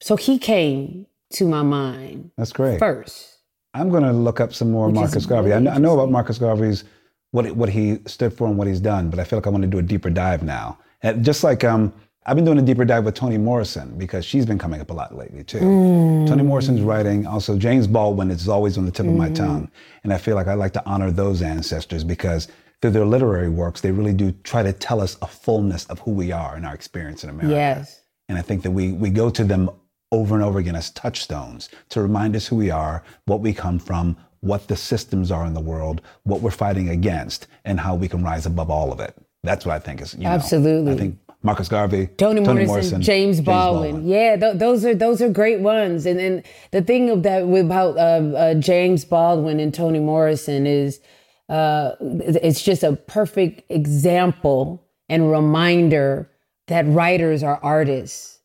[0.00, 2.78] so he came to my mind that's great.
[2.78, 3.28] first.
[3.74, 5.48] I'm going to look up some more marcus garvey.
[5.48, 6.84] Really I, know, I know about marcus garvey's
[7.32, 9.62] what what he stood for and what he's done but i feel like i want
[9.62, 10.78] to do a deeper dive now.
[11.02, 11.92] And just like um
[12.24, 14.92] I've been doing a deeper dive with Toni Morrison because she's been coming up a
[14.92, 15.58] lot lately too.
[15.58, 16.28] Mm.
[16.28, 19.10] Toni Morrison's writing, also James Baldwin is always on the tip mm.
[19.10, 19.44] of my mm-hmm.
[19.44, 19.70] tongue.
[20.04, 22.46] And I feel like I like to honor those ancestors because
[22.80, 26.12] through their literary works, they really do try to tell us a fullness of who
[26.12, 27.54] we are in our experience in America.
[27.54, 28.02] Yes.
[28.28, 29.68] And I think that we, we go to them
[30.12, 33.80] over and over again as touchstones to remind us who we are, what we come
[33.80, 38.08] from, what the systems are in the world, what we're fighting against, and how we
[38.08, 39.16] can rise above all of it.
[39.42, 40.92] That's what I think is, you know, Absolutely.
[40.92, 43.92] I think Marcus Garvey, Toni, Toni Morrison, Morrison, James, Baldwin.
[43.92, 44.08] Baldwin.
[44.08, 46.06] Yeah, th- those are those are great ones.
[46.06, 51.00] And then the thing of that about uh, uh, James Baldwin and Toni Morrison is
[51.48, 56.30] uh, it's just a perfect example and reminder
[56.68, 58.38] that writers are artists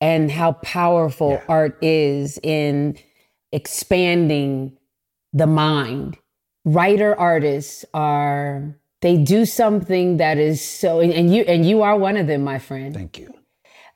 [0.00, 1.44] and how powerful yeah.
[1.48, 2.98] art is in
[3.52, 4.76] expanding
[5.32, 6.18] the mind.
[6.66, 12.16] Writer artists are they do something that is so and you and you are one
[12.16, 12.94] of them my friend.
[12.94, 13.28] Thank you.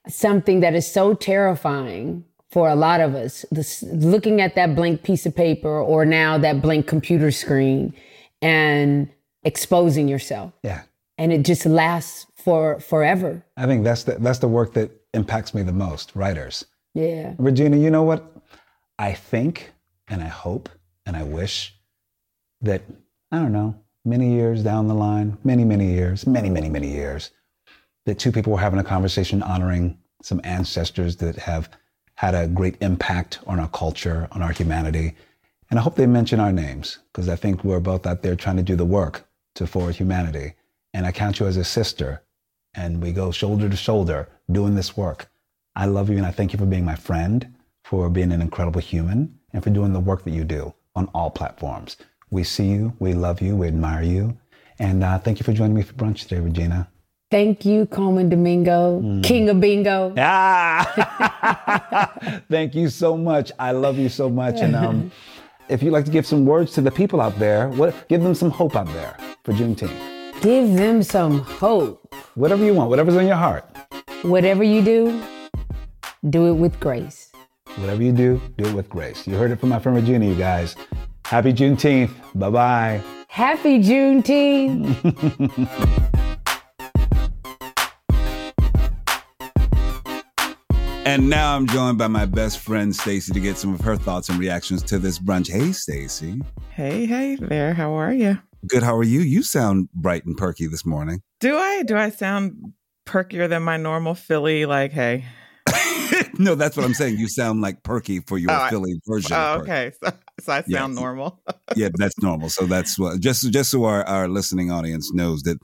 [0.07, 5.03] Something that is so terrifying for a lot of us this, looking at that blank
[5.03, 7.95] piece of paper or now that blank computer screen
[8.43, 9.09] and
[9.45, 10.53] exposing yourself.
[10.63, 10.83] Yeah.
[11.17, 13.43] And it just lasts for forever.
[13.57, 16.67] I think that's the that's the work that impacts me the most writers.
[16.93, 17.35] Yeah.
[17.39, 18.31] Regina you know what?
[18.99, 19.73] I think
[20.11, 20.69] and i hope
[21.07, 21.75] and i wish
[22.61, 22.83] that
[23.31, 23.75] i don't know
[24.09, 27.31] many years down the line, many, many years, many, many, many years,
[28.07, 31.69] that two people were having a conversation honoring some ancestors that have
[32.15, 35.15] had a great impact on our culture, on our humanity.
[35.71, 38.57] And I hope they mention our names because I think we're both out there trying
[38.57, 40.55] to do the work to forward humanity.
[40.95, 42.23] And I count you as a sister,
[42.75, 45.31] and we go shoulder to shoulder doing this work.
[45.77, 48.81] I love you and I thank you for being my friend, for being an incredible
[48.81, 51.97] human, and for doing the work that you do on all platforms.
[52.31, 54.37] We see you, we love you, we admire you.
[54.79, 56.89] And uh, thank you for joining me for brunch today, Regina.
[57.31, 59.23] Thank you, Colman Domingo, mm.
[59.23, 60.15] King of Bingo.
[60.17, 60.83] Ah!
[62.51, 63.53] thank you so much.
[63.59, 64.61] I love you so much.
[64.61, 65.11] And um,
[65.69, 68.35] if you'd like to give some words to the people out there, what, give them
[68.35, 70.41] some hope out there for Juneteenth.
[70.41, 72.15] Give them some hope.
[72.35, 73.69] Whatever you want, whatever's on your heart.
[74.23, 75.23] Whatever you do,
[76.31, 77.31] do it with grace.
[77.77, 79.27] whatever you do, do it with grace.
[79.27, 80.77] You heard it from my friend Regina, you guys.
[81.29, 82.11] Happy Juneteenth.
[82.35, 83.03] Bye bye.
[83.29, 84.95] Happy Juneteenth.
[91.05, 94.29] And now I'm joined by my best friend Stacy to get some of her thoughts
[94.29, 95.51] and reactions to this brunch.
[95.51, 96.43] Hey, Stacy.
[96.69, 97.73] Hey, hey there.
[97.73, 98.39] How are you?
[98.67, 98.83] Good.
[98.83, 99.21] How are you?
[99.21, 101.23] You sound bright and perky this morning.
[101.41, 101.83] Do I?
[101.83, 102.75] Do I sound
[103.07, 104.67] perkier than my normal Philly?
[104.67, 105.25] Like, hey.
[106.39, 107.19] no, that's what I'm saying.
[107.19, 109.33] You sound like perky for your oh, Philly version.
[109.35, 109.93] Oh, okay.
[110.03, 111.01] So, so I sound yes.
[111.01, 111.41] normal.
[111.77, 112.49] yeah, that's normal.
[112.49, 115.59] So that's what just just so our, our listening audience knows that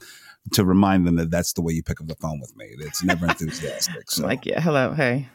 [0.53, 2.67] to remind them that that's the way you pick up the phone with me.
[2.79, 4.11] It's never enthusiastic.
[4.11, 4.25] So.
[4.25, 5.27] like, yeah, hello, hey.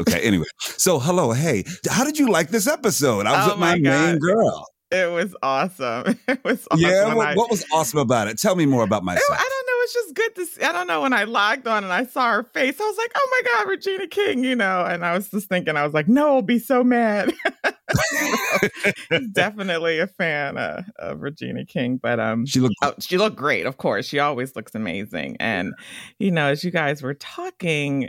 [0.00, 0.20] Okay.
[0.20, 3.26] Anyway, so hello, hey, how did you like this episode?
[3.26, 4.66] I was oh with my, my main girl.
[4.94, 6.18] It was awesome.
[6.28, 6.86] It was awesome.
[6.86, 7.14] Yeah.
[7.14, 8.38] What, I, what, was awesome about it?
[8.38, 9.24] Tell me more about myself.
[9.30, 9.82] I don't know.
[9.82, 10.62] It's just good to see.
[10.62, 11.02] I don't know.
[11.02, 13.68] When I logged on and I saw her face, I was like, oh my God,
[13.68, 14.84] Regina King, you know?
[14.84, 17.34] And I was just thinking, I was like, no, I'll be so mad.
[19.32, 23.66] definitely a fan uh, of Regina King, but um, she looked oh, she looked great.
[23.66, 25.36] Of course, she always looks amazing.
[25.40, 25.74] And
[26.18, 28.08] you know, as you guys were talking,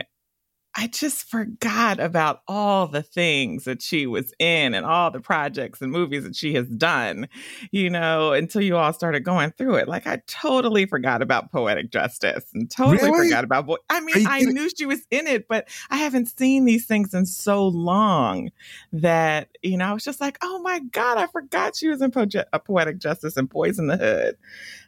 [0.78, 5.80] I just forgot about all the things that she was in and all the projects
[5.80, 7.28] and movies that she has done,
[7.70, 9.88] you know, until you all started going through it.
[9.88, 13.28] Like I totally forgot about Poetic Justice and totally really?
[13.28, 13.76] forgot about Boy.
[13.88, 17.24] I mean, I knew she was in it, but I haven't seen these things in
[17.24, 18.50] so long
[18.92, 22.10] that, you know, I was just like, oh my God, I forgot she was in
[22.10, 24.36] po- uh, Poetic Justice and Boyz n the Hood.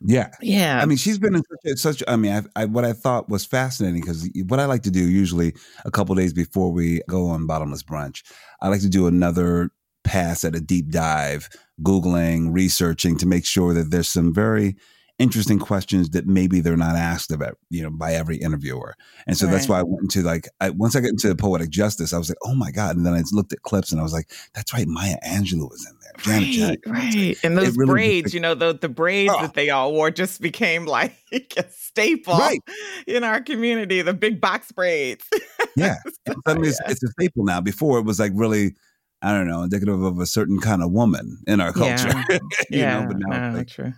[0.02, 0.28] Yeah.
[0.42, 0.80] Yeah.
[0.82, 3.44] I mean, she's been in such, such I mean, I, I, what I thought was
[3.44, 7.46] fascinating because what I like to do usually a couple days before we go on
[7.46, 8.22] bottomless brunch,
[8.60, 9.70] I like to do another
[10.04, 11.48] pass at a deep dive,
[11.82, 14.76] Googling, researching to make sure that there's some very
[15.18, 18.94] interesting questions that maybe they're not asked about, you know, by every interviewer.
[19.26, 19.52] And so right.
[19.52, 22.28] that's why I went into like, I, once I get into poetic justice, I was
[22.28, 22.96] like, oh my God.
[22.96, 24.86] And then I looked at clips and I was like, that's right.
[24.86, 26.12] Maya Angelou was in there.
[26.18, 26.92] Janet right, Jackson.
[26.92, 27.28] Right.
[27.28, 29.42] Like, and those really braids, you know, the, the braids oh.
[29.42, 32.60] that they all wore just became like a staple right.
[33.06, 35.28] in our community, the big box braids.
[35.76, 35.96] yeah.
[36.46, 36.68] suddenly.
[36.68, 37.60] It's, it's a staple now.
[37.60, 38.74] Before it was like really,
[39.22, 42.12] I don't know, indicative of a certain kind of woman in our culture.
[42.30, 42.38] Yeah,
[42.70, 43.00] yeah.
[43.00, 43.92] Know, but now, no, oh, like, true.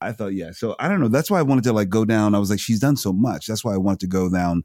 [0.00, 0.52] I thought, yeah.
[0.52, 1.08] So I don't know.
[1.08, 2.34] That's why I wanted to like go down.
[2.34, 3.46] I was like, she's done so much.
[3.46, 4.64] That's why I wanted to go down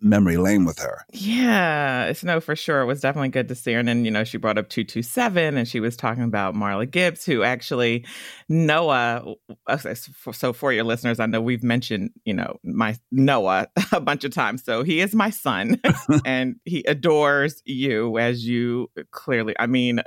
[0.00, 1.04] memory lane with her.
[1.12, 2.82] Yeah, it's no for sure.
[2.82, 3.78] It was definitely good to see her.
[3.78, 7.24] And then, you know, she brought up 227 and she was talking about Marla Gibbs,
[7.24, 8.04] who actually
[8.48, 9.34] Noah.
[9.66, 9.94] Uh, uh,
[10.32, 14.32] so for your listeners, I know we've mentioned, you know, my Noah a bunch of
[14.32, 14.64] times.
[14.64, 15.80] So he is my son
[16.24, 20.00] and he adores you as you clearly, I mean,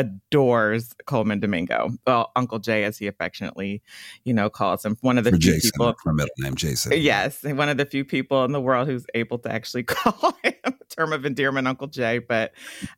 [0.00, 1.90] adores Colman Domingo.
[2.06, 3.82] Well, Uncle Jay, as he affectionately,
[4.24, 4.96] you know, calls him.
[5.00, 5.94] One of the For few Jason, people.
[6.06, 6.92] Middle name Jason.
[6.96, 10.54] Yes, one of the few people in the world who's able to actually call him
[10.64, 12.18] a term of endearment, Uncle Jay.
[12.18, 12.52] But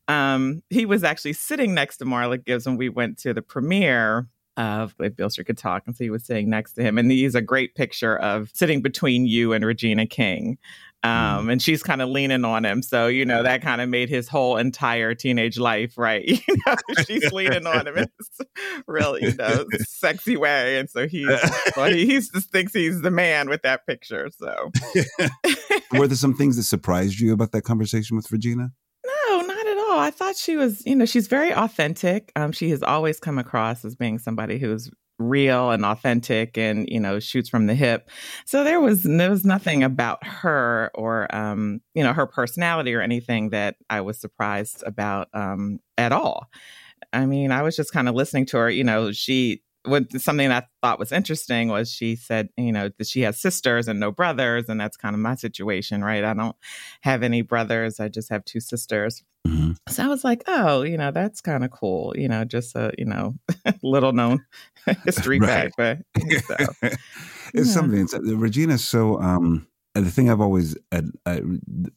[0.09, 4.29] um, he was actually sitting next to Marla Gibbs when we went to the premiere
[4.57, 7.35] of if Street could talk, and so he was sitting next to him, and he's
[7.35, 10.59] a great picture of sitting between you and Regina King.
[11.05, 11.38] Mm-hmm.
[11.38, 12.83] Um, and she's kind of leaning on him.
[12.83, 16.23] So, you know, that kind of made his whole entire teenage life, right?
[16.53, 16.75] You know,
[17.07, 18.49] she's leaning on him in this
[18.87, 20.79] really, you know, sexy way.
[20.79, 21.27] And so he's,
[21.77, 24.29] well, he just thinks he's the man with that picture.
[24.37, 24.71] So,
[25.93, 28.73] were there some things that surprised you about that conversation with Regina?
[29.05, 29.99] No, not at all.
[29.99, 32.33] I thought she was, you know, she's very authentic.
[32.37, 34.91] Um, she has always come across as being somebody who's
[35.23, 38.11] real and authentic and you know shoots from the hip
[38.45, 43.01] so there was there was nothing about her or um you know her personality or
[43.01, 46.47] anything that i was surprised about um at all
[47.13, 50.49] i mean i was just kind of listening to her you know she what something
[50.49, 53.99] that I thought was interesting was she said, you know, that she has sisters and
[53.99, 56.23] no brothers, and that's kind of my situation, right?
[56.25, 56.57] I don't
[57.01, 59.23] have any brothers; I just have two sisters.
[59.47, 59.73] Mm-hmm.
[59.89, 62.15] So I was like, oh, you know, that's kind of cool.
[62.17, 63.35] You know, just a you know,
[63.83, 64.45] little known
[65.05, 66.97] history fact, but so, it's
[67.55, 67.63] yeah.
[67.65, 68.01] something.
[68.01, 69.21] It's, Regina's so.
[69.21, 71.41] um the thing I've always uh, uh,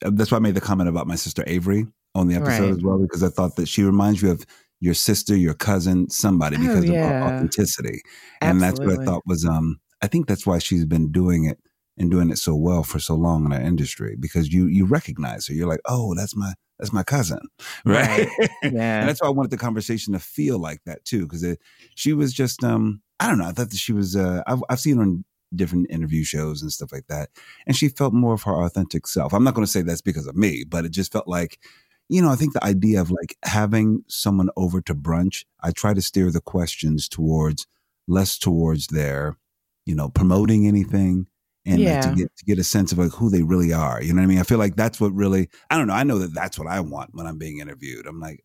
[0.02, 2.72] that's why I made the comment about my sister Avery on the episode right.
[2.72, 4.46] as well because I thought that she reminds you of
[4.82, 7.26] your sister, your cousin, somebody because oh, yeah.
[7.26, 8.02] of authenticity,
[8.42, 9.46] and that's what I thought was.
[9.46, 11.58] um I think that's why she's been doing it
[11.98, 15.48] and doing it so well for so long in our industry because you you recognize
[15.48, 15.54] her.
[15.54, 17.40] You're like, oh, that's my that's my cousin,
[17.86, 18.28] right?
[18.40, 18.50] right.
[18.64, 21.58] Yeah, and that's why I wanted the conversation to feel like that too, because
[21.96, 23.48] she was just um I don't know.
[23.48, 24.16] I thought that she was.
[24.16, 25.24] Uh, I've I've seen her on
[25.56, 27.30] different interview shows and stuff like that,
[27.66, 29.34] and she felt more of her authentic self.
[29.34, 31.60] I'm not going to say that's because of me, but it just felt like.
[32.08, 35.96] You know, I think the idea of like having someone over to brunch, I try
[35.96, 37.66] to steer the questions towards
[38.08, 39.40] less towards their,
[39.88, 41.26] you know, promoting anything
[41.66, 42.02] and Yeah.
[42.02, 44.02] like, to get to get a sense of like who they really are.
[44.02, 44.40] You know what I mean?
[44.40, 45.50] I feel like that's what really.
[45.70, 45.94] I don't know.
[45.94, 48.06] I know that that's what I want when I'm being interviewed.
[48.08, 48.44] I'm like,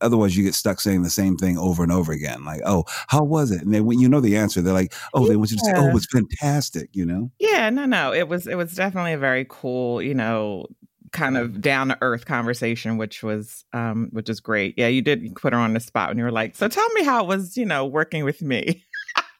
[0.00, 2.44] otherwise you get stuck saying the same thing over and over again.
[2.44, 3.62] Like, oh, how was it?
[3.62, 5.72] And then when you know the answer, they're like, oh, they want you to say,
[5.76, 6.90] oh, it was fantastic.
[6.92, 7.30] You know?
[7.38, 8.12] Yeah, no, no.
[8.12, 10.66] It was it was definitely a very cool, you know,
[11.10, 14.74] kind of down to earth conversation, which was um which is great.
[14.76, 17.02] Yeah, you did put her on the spot when you were like, so tell me
[17.02, 18.84] how it was, you know, working with me.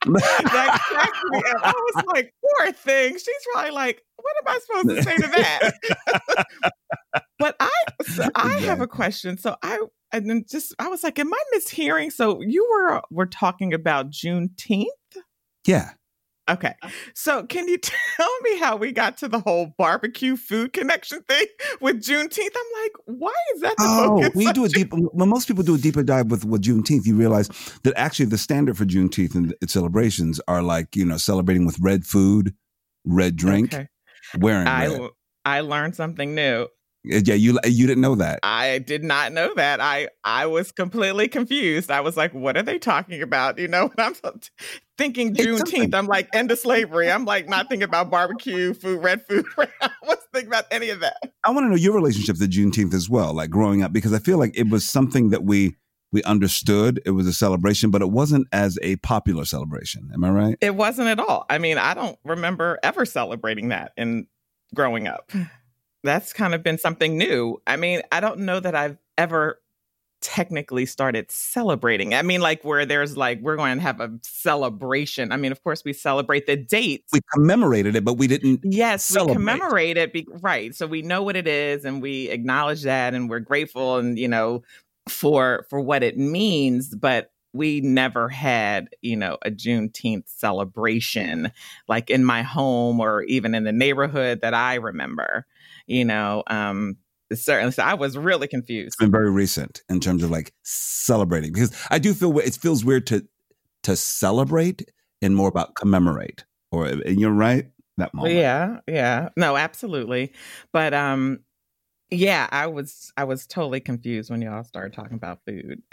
[0.07, 1.61] That cracked me up.
[1.63, 3.15] I was like, poor thing.
[3.15, 5.71] She's probably like, what am I supposed to say to that?
[7.39, 7.71] but I
[8.05, 9.39] so I have a question.
[9.39, 9.81] So I
[10.13, 12.13] and then just I was like, am I mishearing?
[12.13, 14.87] So you were were talking about Juneteenth?
[15.67, 15.91] yeah.
[16.49, 16.75] Okay.
[16.83, 16.91] Uh-huh.
[17.15, 21.47] So can you tell me how we got to the whole barbecue food connection thing
[21.81, 22.57] with Juneteenth?
[22.57, 24.35] I'm like, why is that the Oh, focus?
[24.35, 27.07] when you do a deep, when most people do a deeper dive with, with Juneteenth,
[27.07, 27.49] you realize
[27.83, 31.79] that actually the standard for Juneteenth and its celebrations are like you know celebrating with
[31.81, 32.55] red food,
[33.05, 33.89] red drink, Okay.
[34.39, 35.11] wearing I red.
[35.45, 36.69] I learned something new.
[37.13, 38.41] Uh, yeah, you you didn't know that.
[38.43, 39.81] I did not know that.
[39.81, 41.91] I I was completely confused.
[41.91, 43.59] I was like, what are they talking about?
[43.59, 44.15] You know, when I'm
[44.97, 47.11] thinking Juneteenth, I'm like, end of slavery.
[47.11, 49.45] I'm like not thinking about barbecue food, red food.
[49.59, 51.17] I wasn't thinking about any of that.
[51.45, 54.19] I want to know your relationship to Juneteenth as well, like growing up, because I
[54.19, 55.77] feel like it was something that we
[56.13, 57.01] we understood.
[57.05, 60.11] It was a celebration, but it wasn't as a popular celebration.
[60.13, 60.57] Am I right?
[60.61, 61.47] It wasn't at all.
[61.51, 64.27] I mean, I don't remember ever celebrating that in
[64.75, 65.31] growing up.
[66.09, 67.61] That's kind of been something new.
[67.67, 69.61] I mean, I don't know that I've ever
[70.23, 72.15] technically started celebrating.
[72.15, 75.33] I mean, like where there's like we're going to have a celebration.
[75.33, 77.05] I mean, of course we celebrate the date.
[77.13, 78.61] We commemorated it, but we didn't.
[78.63, 79.35] Yes, celebrate.
[79.35, 80.75] we commemorate it, be, right?
[80.75, 84.29] So we know what it is, and we acknowledge that, and we're grateful, and you
[84.29, 84.63] know,
[85.11, 86.95] for for what it means.
[86.95, 91.53] But we never had, you know, a Juneteenth celebration
[91.87, 95.47] like in my home or even in the neighborhood that I remember.
[95.89, 96.97] You know, um,
[97.35, 97.73] certainly.
[97.73, 98.89] So I was really confused.
[98.89, 102.85] It's been very recent in terms of like celebrating, because I do feel it feels
[102.85, 103.27] weird to
[103.83, 104.89] to celebrate
[105.21, 106.45] and more about commemorate.
[106.71, 108.35] Or and you're right that moment.
[108.35, 109.31] Yeah, yeah.
[109.37, 110.33] No, absolutely.
[110.73, 111.41] But um
[112.11, 115.83] yeah, I was I was totally confused when y'all started talking about food.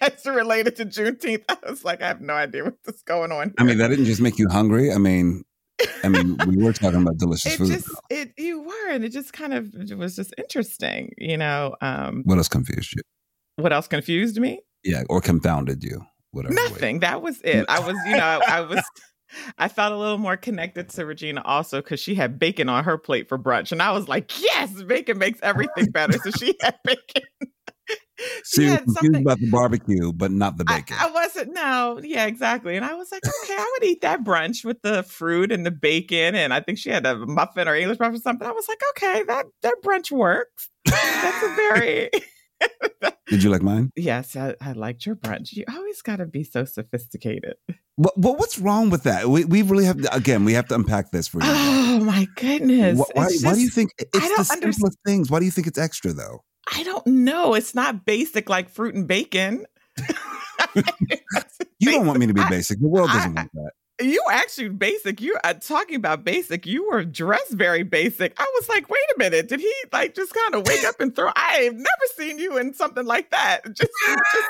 [0.00, 1.44] It's related to Juneteenth.
[1.48, 3.54] I was like, I have no idea what's going on.
[3.58, 4.92] I mean, that didn't just make you hungry.
[4.92, 5.44] I mean,
[6.02, 7.68] I mean, we were talking about delicious it food.
[7.68, 11.76] just it you were, and it just kind of it was just interesting, you know.
[11.80, 13.02] Um what else confused you?
[13.56, 14.60] what else confused me?
[14.84, 16.04] Yeah, or confounded you?
[16.30, 16.54] Whatever.
[16.54, 16.68] way.
[16.68, 17.00] Nothing.
[17.00, 17.64] That was it.
[17.68, 18.82] I was, you know, I was
[19.58, 22.96] I felt a little more connected to Regina also because she had bacon on her
[22.98, 23.72] plate for brunch.
[23.72, 26.18] And I was like, yes, bacon makes everything better.
[26.18, 27.24] So she had bacon.
[28.44, 30.96] So you're confused something- about the barbecue, but not the bacon.
[30.98, 32.76] I wasn't, no, yeah, exactly.
[32.76, 35.70] And I was like, okay, I would eat that brunch with the fruit and the
[35.70, 36.34] bacon.
[36.34, 38.46] And I think she had a muffin or English muffin or something.
[38.46, 40.68] I was like, okay, that, that brunch works.
[40.86, 42.10] That's a very,
[43.28, 43.90] Did you like mine?
[43.96, 45.52] yes, I, I liked your brunch.
[45.52, 47.56] You always got to be so sophisticated.
[47.98, 49.28] Well, well, what's wrong with that?
[49.28, 51.48] We, we really have to, again, we have to unpack this for you.
[51.50, 52.98] Oh my goodness.
[52.98, 55.30] Wh- why, It's why do you think it's I the don't simplest underst- things?
[55.30, 56.44] Why do you think it's extra though?
[56.72, 57.54] I don't know.
[57.54, 59.66] It's not basic like fruit and bacon.
[61.78, 62.80] You don't want me to be basic.
[62.80, 63.70] The world doesn't I- want that.
[63.98, 65.22] You actually basic.
[65.22, 66.66] You uh, talking about basic.
[66.66, 68.34] You were dressed very basic.
[68.38, 69.48] I was like, wait a minute.
[69.48, 71.30] Did he like just kind of wake up and throw?
[71.34, 73.64] I have never seen you in something like that.
[73.74, 74.46] Just, just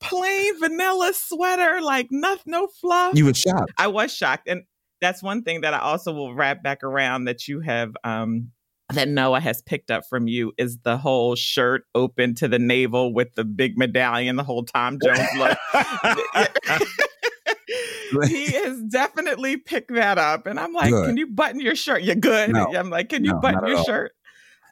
[0.00, 3.16] plain vanilla sweater, like nothing, no fluff.
[3.16, 3.72] You were shocked.
[3.78, 4.46] I was shocked.
[4.48, 4.62] And
[5.00, 8.52] that's one thing that I also will wrap back around that you have um
[8.92, 13.12] that Noah has picked up from you is the whole shirt open to the navel
[13.12, 15.58] with the big medallion, the whole Tom Jones look.
[18.28, 20.46] he has definitely picked that up.
[20.46, 21.06] And I'm like, Good.
[21.06, 22.02] can you button your shirt?
[22.02, 22.50] You're good.
[22.50, 22.74] No.
[22.74, 24.12] I'm like, can you No, button your shirt?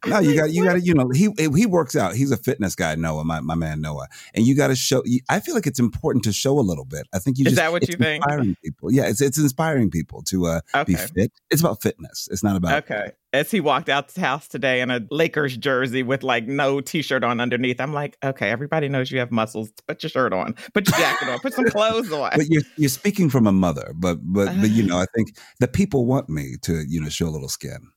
[0.07, 2.15] No, you got you got to you know he he works out.
[2.15, 5.03] He's a fitness guy, Noah, my, my man Noah, and you got to show.
[5.29, 7.07] I feel like it's important to show a little bit.
[7.13, 8.25] I think you Is just that what you think?
[8.25, 11.33] Inspiring people, yeah, it's it's inspiring people to uh, be fit.
[11.51, 12.29] It's about fitness.
[12.31, 13.13] It's not about Okay.
[13.33, 17.23] As he walked out the house today in a Lakers jersey with like no t-shirt
[17.23, 19.71] on underneath, I'm like, okay, everybody knows you have muscles.
[19.87, 22.33] Put your shirt on, put your jacket on, put some clothes on.
[22.35, 24.87] But you're you're speaking from a mother, but but but you Uh.
[24.87, 27.91] know, I think the people want me to you know show a little skin.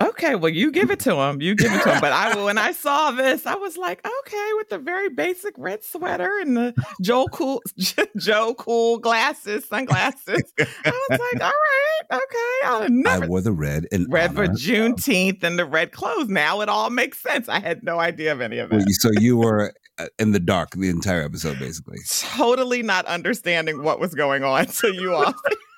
[0.00, 1.40] Okay, well, you give it to him.
[1.40, 2.00] You give it to him.
[2.00, 5.84] But I, when I saw this, I was like, okay, with the very basic red
[5.84, 7.62] sweater and the Joe Cool,
[8.18, 10.42] Joe Cool glasses, sunglasses.
[10.58, 15.42] I was like, all right, okay, I'll I wore the red and red for Juneteenth
[15.42, 16.28] and the red clothes.
[16.28, 17.48] Now it all makes sense.
[17.48, 18.90] I had no idea of any of that.
[18.90, 21.98] So you were uh, in the dark the entire episode, basically.
[22.08, 24.68] totally not understanding what was going on.
[24.68, 25.34] So you all,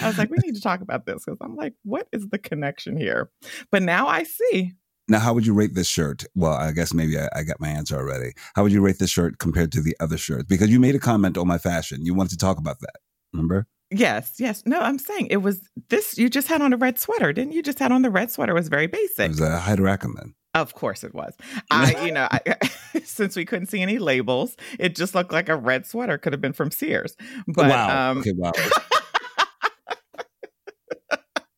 [0.00, 2.38] I was like, we need to talk about this because I'm like, what is the
[2.38, 3.30] connection here?
[3.70, 4.72] But now I see.
[5.08, 6.24] Now, how would you rate this shirt?
[6.34, 8.32] Well, I guess maybe I, I, got my answer already.
[8.56, 10.46] How would you rate this shirt compared to the other shirts?
[10.48, 12.04] Because you made a comment on my fashion.
[12.04, 12.96] You wanted to talk about that.
[13.32, 13.68] Remember?
[13.92, 14.64] Yes, yes.
[14.66, 15.60] No, I'm saying it was
[15.90, 16.18] this.
[16.18, 17.62] You just had on a red sweater, didn't you?
[17.62, 18.50] Just had on the red sweater.
[18.50, 19.26] It was very basic.
[19.26, 21.34] It was a Haider Of course it was.
[21.70, 22.40] I, you know, I,
[23.04, 26.18] since we couldn't see any labels, it just looked like a red sweater.
[26.18, 27.16] Could have been from Sears.
[27.46, 28.10] But, wow.
[28.10, 28.52] Um, okay, wow.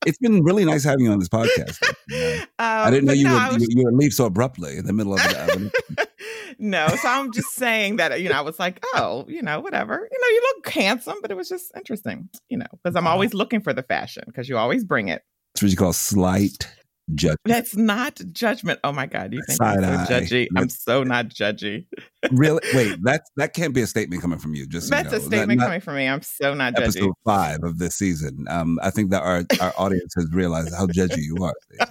[0.09, 1.83] it's been really nice having you on this podcast.
[2.41, 3.75] um, I didn't know you, no, would, was...
[3.75, 6.09] you, would leave so abruptly in the middle of it.
[6.59, 9.95] no, so I'm just saying that you know I was like, oh, you know, whatever.
[10.11, 13.35] You know, you look handsome, but it was just interesting, you know, because I'm always
[13.35, 15.23] looking for the fashion because you always bring it.
[15.55, 16.67] That's what you call slight
[17.15, 17.41] judgment.
[17.45, 18.81] That's not judgment.
[18.85, 20.49] Oh my God, you think Side I'm so judgy?
[20.57, 21.87] I'm so not judgy.
[22.31, 22.61] really?
[22.75, 24.67] Wait, that that can't be a statement coming from you.
[24.67, 25.27] Just that's so you know.
[25.27, 26.07] a statement coming from me.
[26.07, 26.83] I'm so not judgy.
[26.83, 28.47] Episode five of this season.
[28.49, 31.55] Um, I think that our our audience has realized how judgy you are.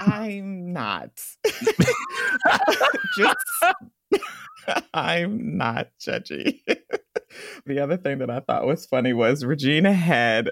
[0.00, 1.10] I'm not.
[3.16, 3.36] Just.
[4.94, 6.60] I'm not judgy.
[7.66, 10.50] the other thing that I thought was funny was Regina had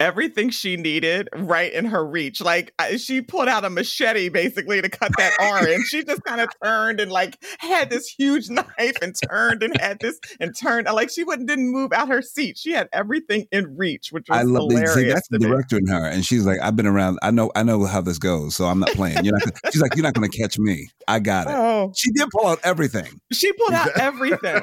[0.00, 2.40] everything she needed right in her reach.
[2.40, 5.84] Like she pulled out a machete basically to cut that orange.
[5.86, 9.98] she just kind of turned and like had this huge knife and turned and had
[10.00, 12.58] this and turned like she wouldn't didn't move out her seat.
[12.58, 14.94] She had everything in reach, which was I love hilarious.
[14.94, 17.18] See, that's the director in her, and she's like, "I've been around.
[17.22, 17.50] I know.
[17.54, 18.56] I know how this goes.
[18.56, 19.24] So I'm not playing.
[19.24, 19.42] You're not."
[19.72, 20.88] she's like, "You're not going to catch me.
[21.06, 21.92] I got it." Oh.
[21.96, 23.20] She did pull out everything.
[23.32, 24.62] She pulled out everything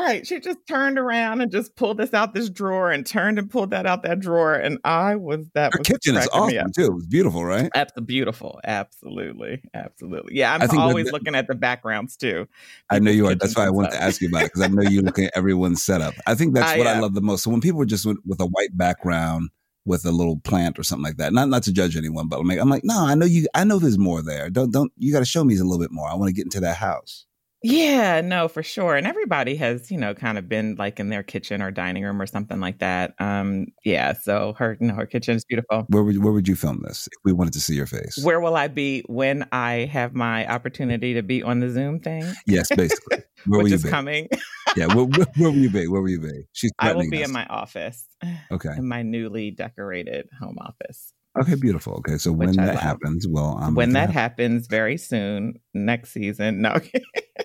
[0.00, 3.50] right, she just turned around and just pulled this out this drawer and turned and
[3.50, 4.54] pulled that out that drawer.
[4.54, 6.86] And I was that Her was kitchen is awesome too.
[6.86, 7.70] It was beautiful, right?
[7.74, 8.60] Absolutely beautiful.
[8.64, 9.62] Absolutely.
[9.74, 10.36] Absolutely.
[10.36, 10.56] Yeah.
[10.60, 12.46] I'm always that, looking at the backgrounds too.
[12.90, 13.34] I know you are.
[13.34, 15.32] That's why I wanted to ask you about it because I know you're looking at
[15.34, 16.14] everyone's setup.
[16.26, 17.42] I think that's I what I uh love the most.
[17.42, 19.50] So when people are just with, with a white background,
[19.88, 21.32] with a little plant or something like that.
[21.32, 23.46] Not not to judge anyone, but I'm like, I'm like, no, I know you.
[23.54, 24.50] I know there's more there.
[24.50, 24.92] Don't don't.
[24.98, 26.08] You got to show me a little bit more.
[26.08, 27.24] I want to get into that house.
[27.62, 28.94] Yeah, no, for sure.
[28.94, 32.22] And everybody has, you know, kind of been like in their kitchen or dining room
[32.22, 33.14] or something like that.
[33.18, 34.12] Um, yeah.
[34.12, 35.84] So her, you know, her kitchen is beautiful.
[35.88, 38.18] Where would where would you film this if we wanted to see your face?
[38.22, 42.24] Where will I be when I have my opportunity to be on the Zoom thing?
[42.46, 43.18] Yes, basically.
[43.46, 43.88] Where Which will is be?
[43.88, 44.28] coming.
[44.76, 44.86] yeah.
[44.86, 45.86] Where, where, where, will you be?
[45.86, 46.42] Where will you be?
[46.52, 46.72] She's.
[46.78, 47.28] I will be us.
[47.28, 48.06] in my office.
[48.50, 48.70] Okay.
[48.76, 51.12] In my newly decorated home office.
[51.40, 51.94] Okay, beautiful.
[51.94, 56.62] Okay, so when that happens, well, I'm when that happens very soon next season.
[56.62, 56.80] No, I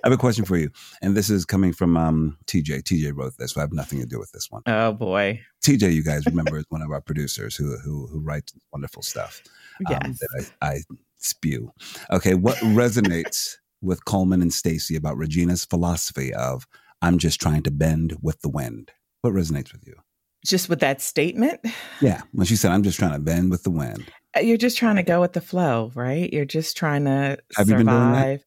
[0.03, 0.69] have a question for you,
[1.01, 2.83] and this is coming from um, TJ.
[2.83, 4.63] TJ wrote this, so I have nothing to do with this one.
[4.65, 8.53] Oh boy, TJ, you guys remember is one of our producers who who who writes
[8.71, 9.43] wonderful stuff.
[9.85, 10.81] Um, yes, that I, I
[11.17, 11.71] spew.
[12.11, 16.65] Okay, what resonates with Colman and Stacy about Regina's philosophy of
[17.01, 18.91] "I'm just trying to bend with the wind"?
[19.21, 19.95] What resonates with you?
[20.45, 21.61] Just with that statement.
[22.01, 22.21] Yeah.
[22.31, 24.05] When she said, I'm just trying to bend with the wind.
[24.35, 26.31] Uh, you're just trying to go with the flow, right?
[26.31, 27.69] You're just trying to have survive.
[27.69, 28.41] You been doing that?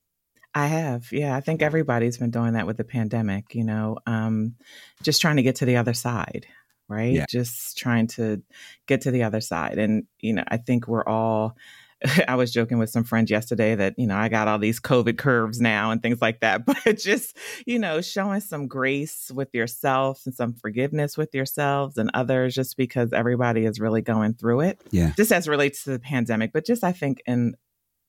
[0.55, 1.13] I have.
[1.13, 1.37] Yeah.
[1.37, 4.55] I think everybody's been doing that with the pandemic, you know, um,
[5.03, 6.47] just trying to get to the other side,
[6.89, 7.13] right?
[7.13, 7.27] Yeah.
[7.29, 8.43] Just trying to
[8.87, 9.79] get to the other side.
[9.79, 11.57] And, you know, I think we're all
[12.29, 15.17] I was joking with some friends yesterday that, you know, I got all these COVID
[15.17, 16.65] curves now and things like that.
[16.85, 17.37] But just,
[17.67, 22.77] you know, showing some grace with yourself and some forgiveness with yourselves and others, just
[22.77, 24.81] because everybody is really going through it.
[24.91, 25.13] Yeah.
[25.17, 26.53] Just as relates to the pandemic.
[26.53, 27.57] But just, I think, in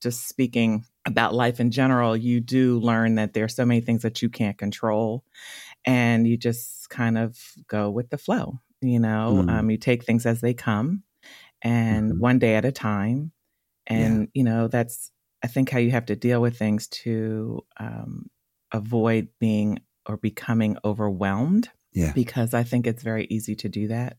[0.02, 4.02] just speaking about life in general, you do learn that there are so many things
[4.04, 5.24] that you can't control.
[5.86, 8.60] And you just kind of go with the flow.
[8.82, 9.52] You know, mm.
[9.52, 11.04] um, you take things as they come
[11.62, 12.20] and mm-hmm.
[12.20, 13.32] one day at a time
[13.88, 14.28] and, yeah.
[14.34, 15.12] you know, that's,
[15.44, 18.28] I think, how you have to deal with things to um,
[18.72, 21.70] avoid being or becoming overwhelmed.
[21.94, 22.12] Yeah.
[22.14, 24.18] Because I think it's very easy to do that.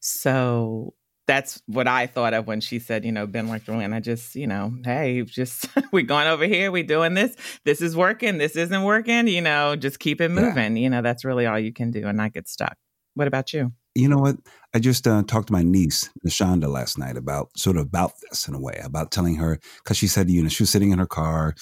[0.00, 0.94] So
[1.26, 4.34] that's what I thought of when she said, you know, Ben like and I just,
[4.34, 7.34] you know, hey, just we're going over here, we're doing this,
[7.64, 10.76] this is working, this isn't working, you know, just keep it moving.
[10.76, 10.82] Yeah.
[10.82, 12.76] You know, that's really all you can do and not get stuck.
[13.14, 13.72] What about you?
[13.96, 14.36] You know what?
[14.74, 18.46] I just uh, talked to my niece, Nashonda, last night about sort of about this
[18.46, 20.98] in a way, about telling her, because she said, you know, she was sitting in
[20.98, 21.54] her car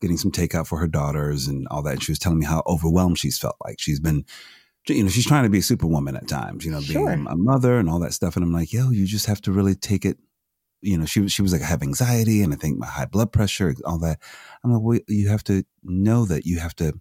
[0.00, 1.94] getting some takeout for her daughters and all that.
[1.94, 3.80] And she was telling me how overwhelmed she's felt like.
[3.80, 4.24] She's been,
[4.88, 7.10] you know, she's trying to be a superwoman at times, you know, being sure.
[7.10, 8.36] a mother and all that stuff.
[8.36, 10.18] And I'm like, yo, you just have to really take it.
[10.82, 13.32] You know, she, she was like, I have anxiety and I think my high blood
[13.32, 14.20] pressure, all that.
[14.64, 16.94] I'm like, well, you have to know that you have to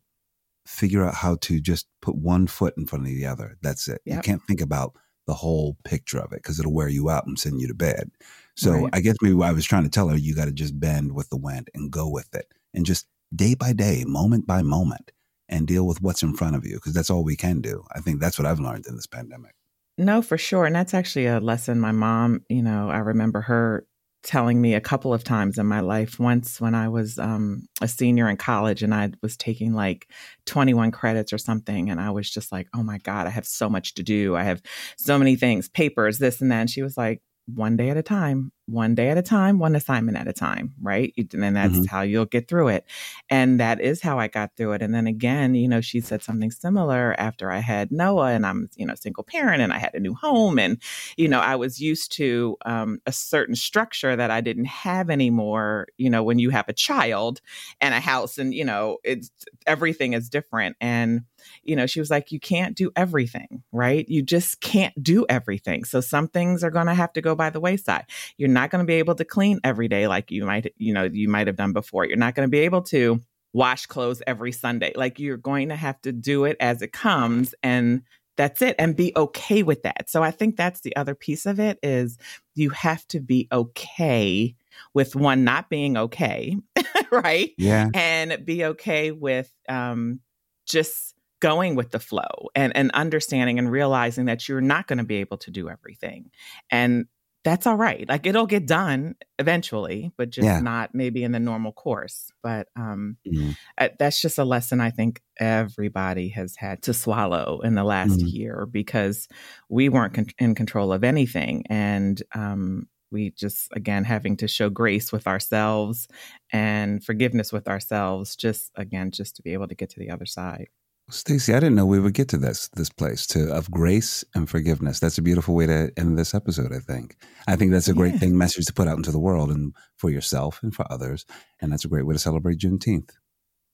[0.65, 3.57] figure out how to just put one foot in front of the other.
[3.61, 4.01] That's it.
[4.05, 4.15] Yep.
[4.15, 4.93] You can't think about
[5.27, 8.11] the whole picture of it because it'll wear you out and send you to bed.
[8.55, 8.89] So right.
[8.93, 11.13] I guess maybe what I was trying to tell her, you got to just bend
[11.13, 15.11] with the wind and go with it and just day by day, moment by moment,
[15.47, 17.83] and deal with what's in front of you because that's all we can do.
[17.93, 19.53] I think that's what I've learned in this pandemic.
[19.97, 20.65] No, for sure.
[20.65, 23.85] And that's actually a lesson my mom, you know, I remember her
[24.23, 26.19] telling me a couple of times in my life.
[26.19, 30.07] Once when I was um, a senior in college and I was taking like
[30.45, 33.69] 21 credits or something, and I was just like, oh my God, I have so
[33.69, 34.35] much to do.
[34.35, 34.61] I have
[34.97, 36.61] so many things, papers, this and that.
[36.61, 39.75] And she was like, one day at a time, one day at a time, one
[39.75, 41.13] assignment at a time, right?
[41.17, 41.83] And that's mm-hmm.
[41.85, 42.85] how you'll get through it.
[43.29, 44.81] And that is how I got through it.
[44.81, 48.69] And then again, you know, she said something similar after I had Noah and I'm,
[48.75, 50.57] you know, single parent and I had a new home.
[50.57, 50.81] And,
[51.17, 55.87] you know, I was used to um, a certain structure that I didn't have anymore,
[55.97, 57.41] you know, when you have a child
[57.81, 59.31] and a house and, you know, it's
[59.67, 60.77] everything is different.
[60.79, 61.23] And,
[61.63, 64.07] you know, she was like, you can't do everything, right?
[64.07, 65.83] You just can't do everything.
[65.83, 68.05] So some things are going to have to go by the wayside.
[68.37, 71.03] You're not going to be able to clean every day like you might, you know,
[71.03, 72.05] you might have done before.
[72.05, 73.21] You're not going to be able to
[73.53, 74.93] wash clothes every Sunday.
[74.95, 78.03] Like you're going to have to do it as it comes and
[78.37, 80.09] that's it and be okay with that.
[80.09, 82.17] So I think that's the other piece of it is
[82.55, 84.55] you have to be okay
[84.93, 86.57] with one not being okay,
[87.11, 87.51] right?
[87.57, 87.89] Yeah.
[87.93, 90.21] And be okay with um
[90.65, 91.10] just
[91.41, 95.17] going with the flow and, and understanding and realizing that you're not going to be
[95.17, 96.31] able to do everything.
[96.69, 97.07] And
[97.43, 98.07] that's all right.
[98.07, 100.59] Like it'll get done eventually, but just yeah.
[100.59, 102.31] not maybe in the normal course.
[102.43, 103.51] But um, mm-hmm.
[103.79, 108.19] uh, that's just a lesson I think everybody has had to swallow in the last
[108.19, 108.27] mm-hmm.
[108.27, 109.27] year because
[109.69, 111.63] we weren't con- in control of anything.
[111.67, 116.07] And um, we just, again, having to show grace with ourselves
[116.53, 120.27] and forgiveness with ourselves, just again, just to be able to get to the other
[120.27, 120.67] side.
[121.11, 124.49] Stacy, I didn't know we would get to this this place to of grace and
[124.49, 124.99] forgiveness.
[124.99, 126.73] That's a beautiful way to end this episode.
[126.73, 127.15] I think.
[127.47, 128.19] I think that's a great yeah.
[128.19, 131.25] thing message to put out into the world and for yourself and for others.
[131.61, 133.11] And that's a great way to celebrate Juneteenth,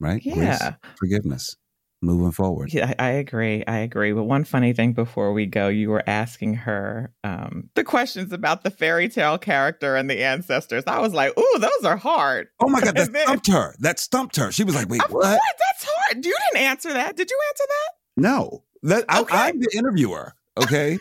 [0.00, 0.20] right?
[0.24, 1.56] Yeah, grace, forgiveness
[2.00, 2.72] moving forward.
[2.72, 3.64] Yeah, I agree.
[3.66, 4.12] I agree.
[4.12, 8.62] But one funny thing before we go, you were asking her um, the questions about
[8.62, 10.84] the fairy tale character and the ancestors.
[10.86, 13.74] I was like, "Ooh, those are hard." Oh my god, that then, stumped her.
[13.80, 14.52] That stumped her.
[14.52, 15.12] She was like, "Wait, what?
[15.12, 15.40] what?
[15.58, 15.97] That's hard.
[16.14, 17.16] You didn't answer that.
[17.16, 18.64] Did you answer that?" No.
[18.82, 19.36] That okay.
[19.36, 20.34] I, I'm the interviewer.
[20.58, 20.98] Okay.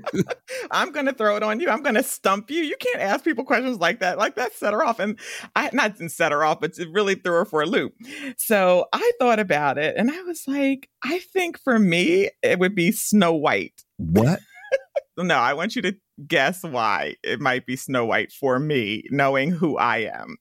[0.70, 1.68] I'm going to throw it on you.
[1.68, 2.62] I'm going to stump you.
[2.62, 4.18] You can't ask people questions like that.
[4.18, 4.98] Like that set her off.
[4.98, 5.18] And
[5.54, 7.94] I not set her off, but it really threw her for a loop.
[8.36, 12.74] So I thought about it and I was like, I think for me, it would
[12.74, 13.82] be Snow White.
[13.98, 14.40] What?
[15.16, 15.94] no, I want you to
[16.26, 20.36] guess why it might be Snow White for me, knowing who I am.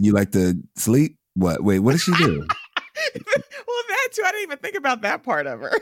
[0.00, 1.16] you like to sleep?
[1.34, 1.64] What?
[1.64, 2.46] Wait, what does she do?
[3.26, 4.22] well, that too.
[4.24, 5.72] I didn't even think about that part of her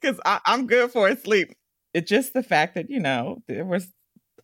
[0.00, 1.54] because I'm good for a sleep.
[1.92, 3.88] It's just the fact that you know there was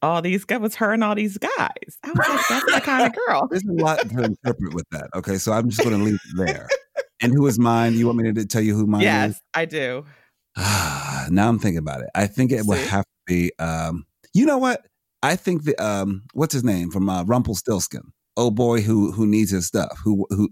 [0.03, 1.99] all these guys was her and all these guys.
[2.05, 3.49] I was like, that's my kind of girl.
[3.51, 5.11] There's a lot to interpret with that.
[5.15, 6.69] Okay, so I'm just going to leave it there.
[7.23, 7.95] And who is mine?
[7.95, 9.35] You want me to tell you who mine yes, is?
[9.35, 10.05] Yes, I do.
[11.31, 12.09] now I'm thinking about it.
[12.15, 12.69] I think it See?
[12.69, 13.53] would have to be.
[13.59, 14.87] Um, you know what?
[15.23, 18.13] I think the um, what's his name from uh, Rumpelstiltskin?
[18.37, 19.99] Oh boy, who who needs his stuff?
[20.05, 20.49] Who who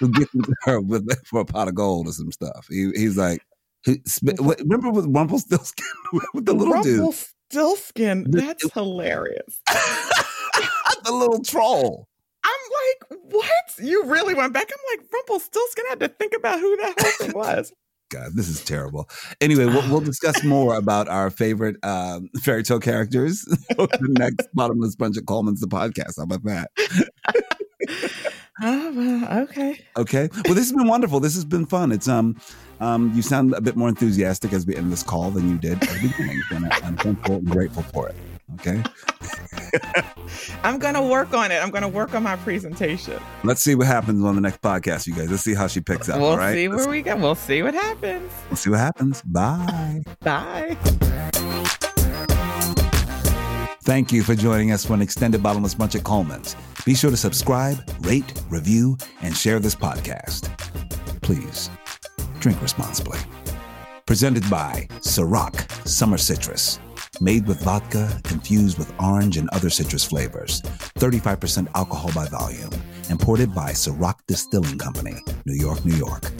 [0.00, 0.30] who gets
[0.64, 2.66] her with for a pot of gold or some stuff?
[2.68, 3.40] He, he's like,
[3.84, 5.86] he, remember with Rumpelstiltskin
[6.34, 7.00] with the little dude?
[7.00, 8.26] Rumpelstiltskin.
[8.30, 9.60] That's it, hilarious.
[11.04, 12.08] the little troll.
[12.44, 13.74] I'm like, what?
[13.78, 14.70] You really went back?
[14.70, 17.72] I'm like, Rumpelstiltskin had to think about who that whole thing was.
[18.10, 19.08] God, this is terrible.
[19.40, 24.96] Anyway, we'll, we'll discuss more about our favorite um, fairy tale characters the next Bottomless
[24.96, 26.16] Bunch of Colman's the podcast.
[26.18, 26.70] How about that?
[28.62, 29.80] oh, well, okay.
[29.96, 30.28] Okay.
[30.44, 31.20] Well, this has been wonderful.
[31.20, 31.92] This has been fun.
[31.92, 32.36] It's um,
[32.80, 35.74] um, you sound a bit more enthusiastic as we end this call than you did
[35.74, 38.16] at the beginning, and I'm thankful and grateful for it.
[38.54, 38.82] Okay.
[40.62, 41.62] I'm gonna work on it.
[41.62, 43.20] I'm gonna work on my presentation.
[43.44, 45.30] Let's see what happens on the next podcast, you guys.
[45.30, 46.20] Let's see how she picks up.
[46.20, 46.88] We'll see where Let's...
[46.88, 47.16] we go.
[47.16, 48.32] We'll see what happens.
[48.48, 49.22] We'll see what happens.
[49.22, 50.02] Bye.
[50.20, 50.76] Bye.
[53.82, 56.54] Thank you for joining us for an extended bottomless brunch at Colman's.
[56.84, 60.48] Be sure to subscribe, rate, review, and share this podcast.
[61.22, 61.70] Please
[62.38, 63.18] drink responsibly.
[64.06, 66.78] Presented by Ciroc Summer Citrus
[67.20, 70.62] made with vodka infused with orange and other citrus flavors,
[70.98, 72.70] 35% alcohol by volume,
[73.08, 76.30] imported by Ciroc Distilling Company, New York, New York.